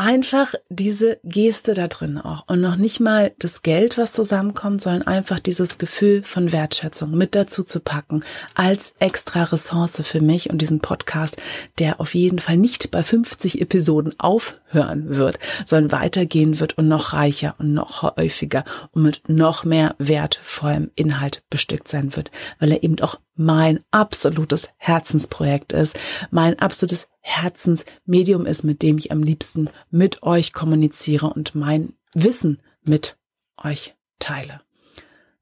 einfach 0.00 0.54
diese 0.70 1.20
Geste 1.24 1.74
da 1.74 1.86
drin 1.86 2.16
auch 2.16 2.44
und 2.48 2.62
noch 2.62 2.76
nicht 2.76 3.00
mal 3.00 3.32
das 3.38 3.60
Geld, 3.60 3.98
was 3.98 4.14
zusammenkommt, 4.14 4.80
sondern 4.80 5.06
einfach 5.06 5.40
dieses 5.40 5.76
Gefühl 5.76 6.22
von 6.22 6.52
Wertschätzung 6.52 7.10
mit 7.10 7.34
dazu 7.34 7.62
zu 7.64 7.80
packen 7.80 8.24
als 8.54 8.94
extra 8.98 9.42
Ressource 9.42 10.00
für 10.02 10.22
mich 10.22 10.48
und 10.48 10.62
diesen 10.62 10.80
Podcast, 10.80 11.36
der 11.78 12.00
auf 12.00 12.14
jeden 12.14 12.38
Fall 12.38 12.56
nicht 12.56 12.90
bei 12.90 13.02
50 13.02 13.60
Episoden 13.60 14.14
aufhören 14.18 15.18
wird, 15.18 15.38
sondern 15.66 16.00
weitergehen 16.00 16.60
wird 16.60 16.78
und 16.78 16.88
noch 16.88 17.12
reicher 17.12 17.54
und 17.58 17.74
noch 17.74 18.00
häufiger 18.16 18.64
und 18.92 19.02
mit 19.02 19.28
noch 19.28 19.64
mehr 19.64 19.96
wertvollem 19.98 20.90
Inhalt 20.94 21.42
bestückt 21.50 21.88
sein 21.88 22.16
wird, 22.16 22.30
weil 22.58 22.72
er 22.72 22.82
eben 22.82 22.98
auch 23.02 23.18
mein 23.40 23.80
absolutes 23.90 24.68
Herzensprojekt 24.76 25.72
ist, 25.72 25.98
mein 26.30 26.58
absolutes 26.58 27.08
Herzensmedium 27.20 28.44
ist, 28.44 28.64
mit 28.64 28.82
dem 28.82 28.98
ich 28.98 29.10
am 29.10 29.22
liebsten 29.22 29.70
mit 29.90 30.22
euch 30.22 30.52
kommuniziere 30.52 31.26
und 31.30 31.54
mein 31.54 31.94
Wissen 32.12 32.60
mit 32.82 33.16
euch 33.56 33.94
teile. 34.18 34.60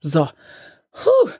So, 0.00 0.28
Puh, 0.92 1.30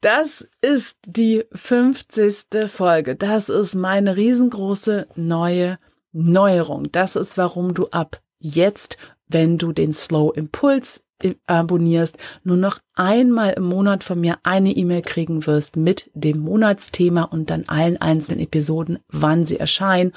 das 0.00 0.46
ist 0.60 0.96
die 1.06 1.44
50. 1.52 2.68
Folge. 2.68 3.16
Das 3.16 3.48
ist 3.48 3.74
meine 3.74 4.16
riesengroße 4.16 5.06
neue 5.16 5.78
Neuerung. 6.12 6.90
Das 6.92 7.16
ist, 7.16 7.36
warum 7.36 7.74
du 7.74 7.88
ab 7.88 8.20
jetzt, 8.38 8.96
wenn 9.28 9.58
du 9.58 9.72
den 9.72 9.92
Slow 9.92 10.32
Impuls 10.34 11.02
abonnierst, 11.46 12.16
nur 12.44 12.56
noch 12.56 12.78
einmal 12.94 13.52
im 13.54 13.64
Monat 13.64 14.04
von 14.04 14.20
mir 14.20 14.38
eine 14.42 14.72
E-Mail 14.72 15.02
kriegen 15.02 15.46
wirst 15.46 15.76
mit 15.76 16.10
dem 16.14 16.38
Monatsthema 16.38 17.22
und 17.24 17.50
dann 17.50 17.64
allen 17.66 18.00
einzelnen 18.00 18.40
Episoden, 18.40 18.98
wann 19.08 19.46
sie 19.46 19.58
erscheinen 19.58 20.12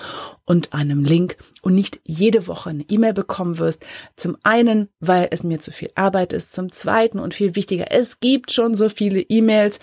und 0.45 0.73
einem 0.73 1.03
Link. 1.03 1.37
Und 1.61 1.75
nicht 1.75 1.99
jede 2.03 2.47
Woche 2.47 2.69
eine 2.69 2.85
E-Mail 2.87 3.13
bekommen 3.13 3.59
wirst. 3.59 3.85
Zum 4.15 4.37
einen, 4.43 4.89
weil 4.99 5.27
es 5.31 5.43
mir 5.43 5.59
zu 5.59 5.71
viel 5.71 5.91
Arbeit 5.95 6.33
ist, 6.33 6.53
zum 6.53 6.71
zweiten 6.71 7.19
und 7.19 7.33
viel 7.33 7.55
wichtiger, 7.55 7.91
es 7.91 8.19
gibt 8.19 8.51
schon 8.51 8.75
so 8.75 8.89
viele 8.89 9.21
E-Mails, 9.21 9.79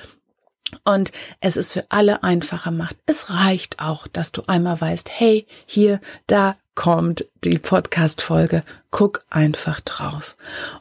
und 0.85 1.13
es 1.41 1.57
ist 1.57 1.73
für 1.73 1.87
alle 1.91 2.23
einfacher 2.23 2.71
macht. 2.71 2.97
Es 3.07 3.31
reicht 3.31 3.81
auch, 3.81 4.07
dass 4.09 4.33
du 4.33 4.43
einmal 4.47 4.81
weißt, 4.81 5.09
hey, 5.11 5.47
hier, 5.67 6.01
da 6.27 6.57
kommt 6.75 7.27
die 7.43 7.59
Podcast-Folge. 7.59 8.63
Guck 8.91 9.25
einfach 9.31 9.81
drauf. 9.81 10.37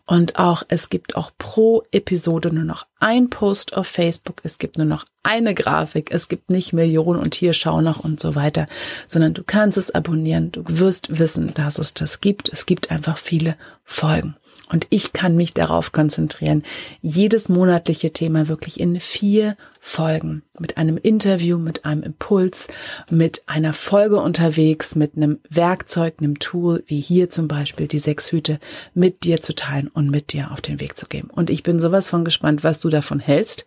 Und 0.05 0.37
auch, 0.37 0.63
es 0.67 0.89
gibt 0.89 1.15
auch 1.15 1.31
pro 1.37 1.83
Episode 1.91 2.53
nur 2.53 2.65
noch 2.65 2.85
ein 2.99 3.29
Post 3.29 3.75
auf 3.75 3.87
Facebook. 3.87 4.41
Es 4.43 4.57
gibt 4.57 4.77
nur 4.77 4.85
noch 4.85 5.05
eine 5.23 5.53
Grafik. 5.53 6.11
Es 6.11 6.27
gibt 6.27 6.49
nicht 6.49 6.73
Millionen 6.73 7.19
und 7.19 7.33
hier 7.33 7.53
schau 7.53 7.81
noch 7.81 7.99
und 7.99 8.19
so 8.19 8.35
weiter, 8.35 8.67
sondern 9.07 9.33
du 9.33 9.43
kannst 9.43 9.77
es 9.77 9.93
abonnieren. 9.93 10.51
Du 10.51 10.63
wirst 10.65 11.17
wissen, 11.17 11.53
dass 11.53 11.79
es 11.79 11.93
das 11.93 12.21
gibt. 12.21 12.49
Es 12.49 12.65
gibt 12.65 12.91
einfach 12.91 13.17
viele 13.17 13.55
Folgen. 13.83 14.35
Und 14.71 14.87
ich 14.89 15.13
kann 15.13 15.35
mich 15.35 15.53
darauf 15.53 15.91
konzentrieren, 15.91 16.63
jedes 17.01 17.49
monatliche 17.49 18.11
Thema 18.11 18.47
wirklich 18.47 18.79
in 18.79 18.99
vier 18.99 19.55
Folgen 19.79 20.41
mit 20.57 20.77
einem 20.77 20.97
Interview, 20.97 21.59
mit 21.59 21.85
einem 21.85 22.01
Impuls, 22.01 22.67
mit 23.11 23.43
einer 23.45 23.73
Folge 23.73 24.17
unterwegs, 24.17 24.95
mit 24.95 25.15
einem 25.15 25.39
Werkzeug, 25.49 26.15
einem 26.19 26.39
Tool, 26.39 26.83
wie 26.87 26.99
hier 26.99 27.29
zum 27.29 27.47
Beispiel 27.47 27.87
die 27.87 27.99
sechs 27.99 28.31
Hüte, 28.31 28.59
mit 28.95 29.23
dir 29.23 29.39
zu 29.39 29.53
teilen 29.53 29.87
und 29.87 30.09
mit 30.09 30.33
dir 30.33 30.51
auf 30.51 30.61
den 30.61 30.79
Weg 30.79 30.97
zu 30.97 31.05
geben. 31.05 31.29
Und 31.29 31.51
ich 31.51 31.61
bin 31.61 31.79
sowas 31.79 32.09
von 32.09 32.25
gespannt, 32.25 32.63
was 32.63 32.79
du 32.79 32.89
davon 32.89 33.19
hältst, 33.19 33.65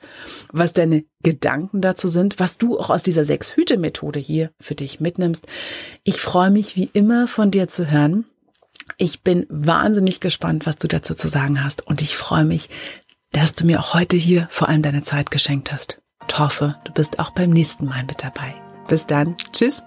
was 0.53 0.73
deine 0.73 1.05
Gedanken 1.23 1.81
dazu 1.81 2.09
sind, 2.09 2.41
was 2.41 2.59
du 2.59 2.77
auch 2.77 2.91
aus 2.91 3.05
dieser 3.05 3.25
sechs 3.25 3.55
Hüte 3.55 3.77
Methode 3.77 4.19
hier 4.19 4.51
für 4.59 4.75
dich 4.75 4.99
mitnimmst. 4.99 5.47
Ich 6.03 6.21
freue 6.21 6.51
mich 6.51 6.75
wie 6.75 6.91
immer 6.93 7.29
von 7.29 7.53
dir 7.53 7.69
zu 7.69 7.89
hören. 7.89 8.25
Ich 9.01 9.23
bin 9.23 9.47
wahnsinnig 9.49 10.19
gespannt, 10.19 10.67
was 10.67 10.75
du 10.75 10.89
dazu 10.89 11.15
zu 11.15 11.29
sagen 11.29 11.63
hast 11.63 11.87
und 11.87 12.03
ich 12.03 12.17
freue 12.17 12.45
mich, 12.45 12.69
dass 13.31 13.53
du 13.53 13.65
mir 13.65 13.79
auch 13.79 13.95
heute 13.95 14.17
hier 14.17 14.49
vor 14.51 14.69
allem 14.69 14.83
deine 14.83 15.03
Zeit 15.03 15.31
geschenkt 15.31 15.71
hast. 15.71 16.03
Ich 16.29 16.37
hoffe, 16.37 16.75
du 16.83 16.93
bist 16.93 17.21
auch 17.21 17.31
beim 17.31 17.51
nächsten 17.51 17.87
Mal 17.87 18.03
mit 18.03 18.25
dabei. 18.25 18.57
Bis 18.89 19.07
dann. 19.07 19.37
Tschüss. 19.53 19.85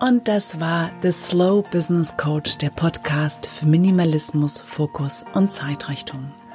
Und 0.00 0.28
das 0.28 0.60
war 0.60 0.92
The 1.00 1.12
Slow 1.12 1.62
Business 1.70 2.14
Coach, 2.18 2.58
der 2.58 2.70
Podcast 2.70 3.46
für 3.46 3.64
Minimalismus, 3.64 4.60
Fokus 4.60 5.24
und 5.32 5.50
Zeitrichtung. 5.50 6.30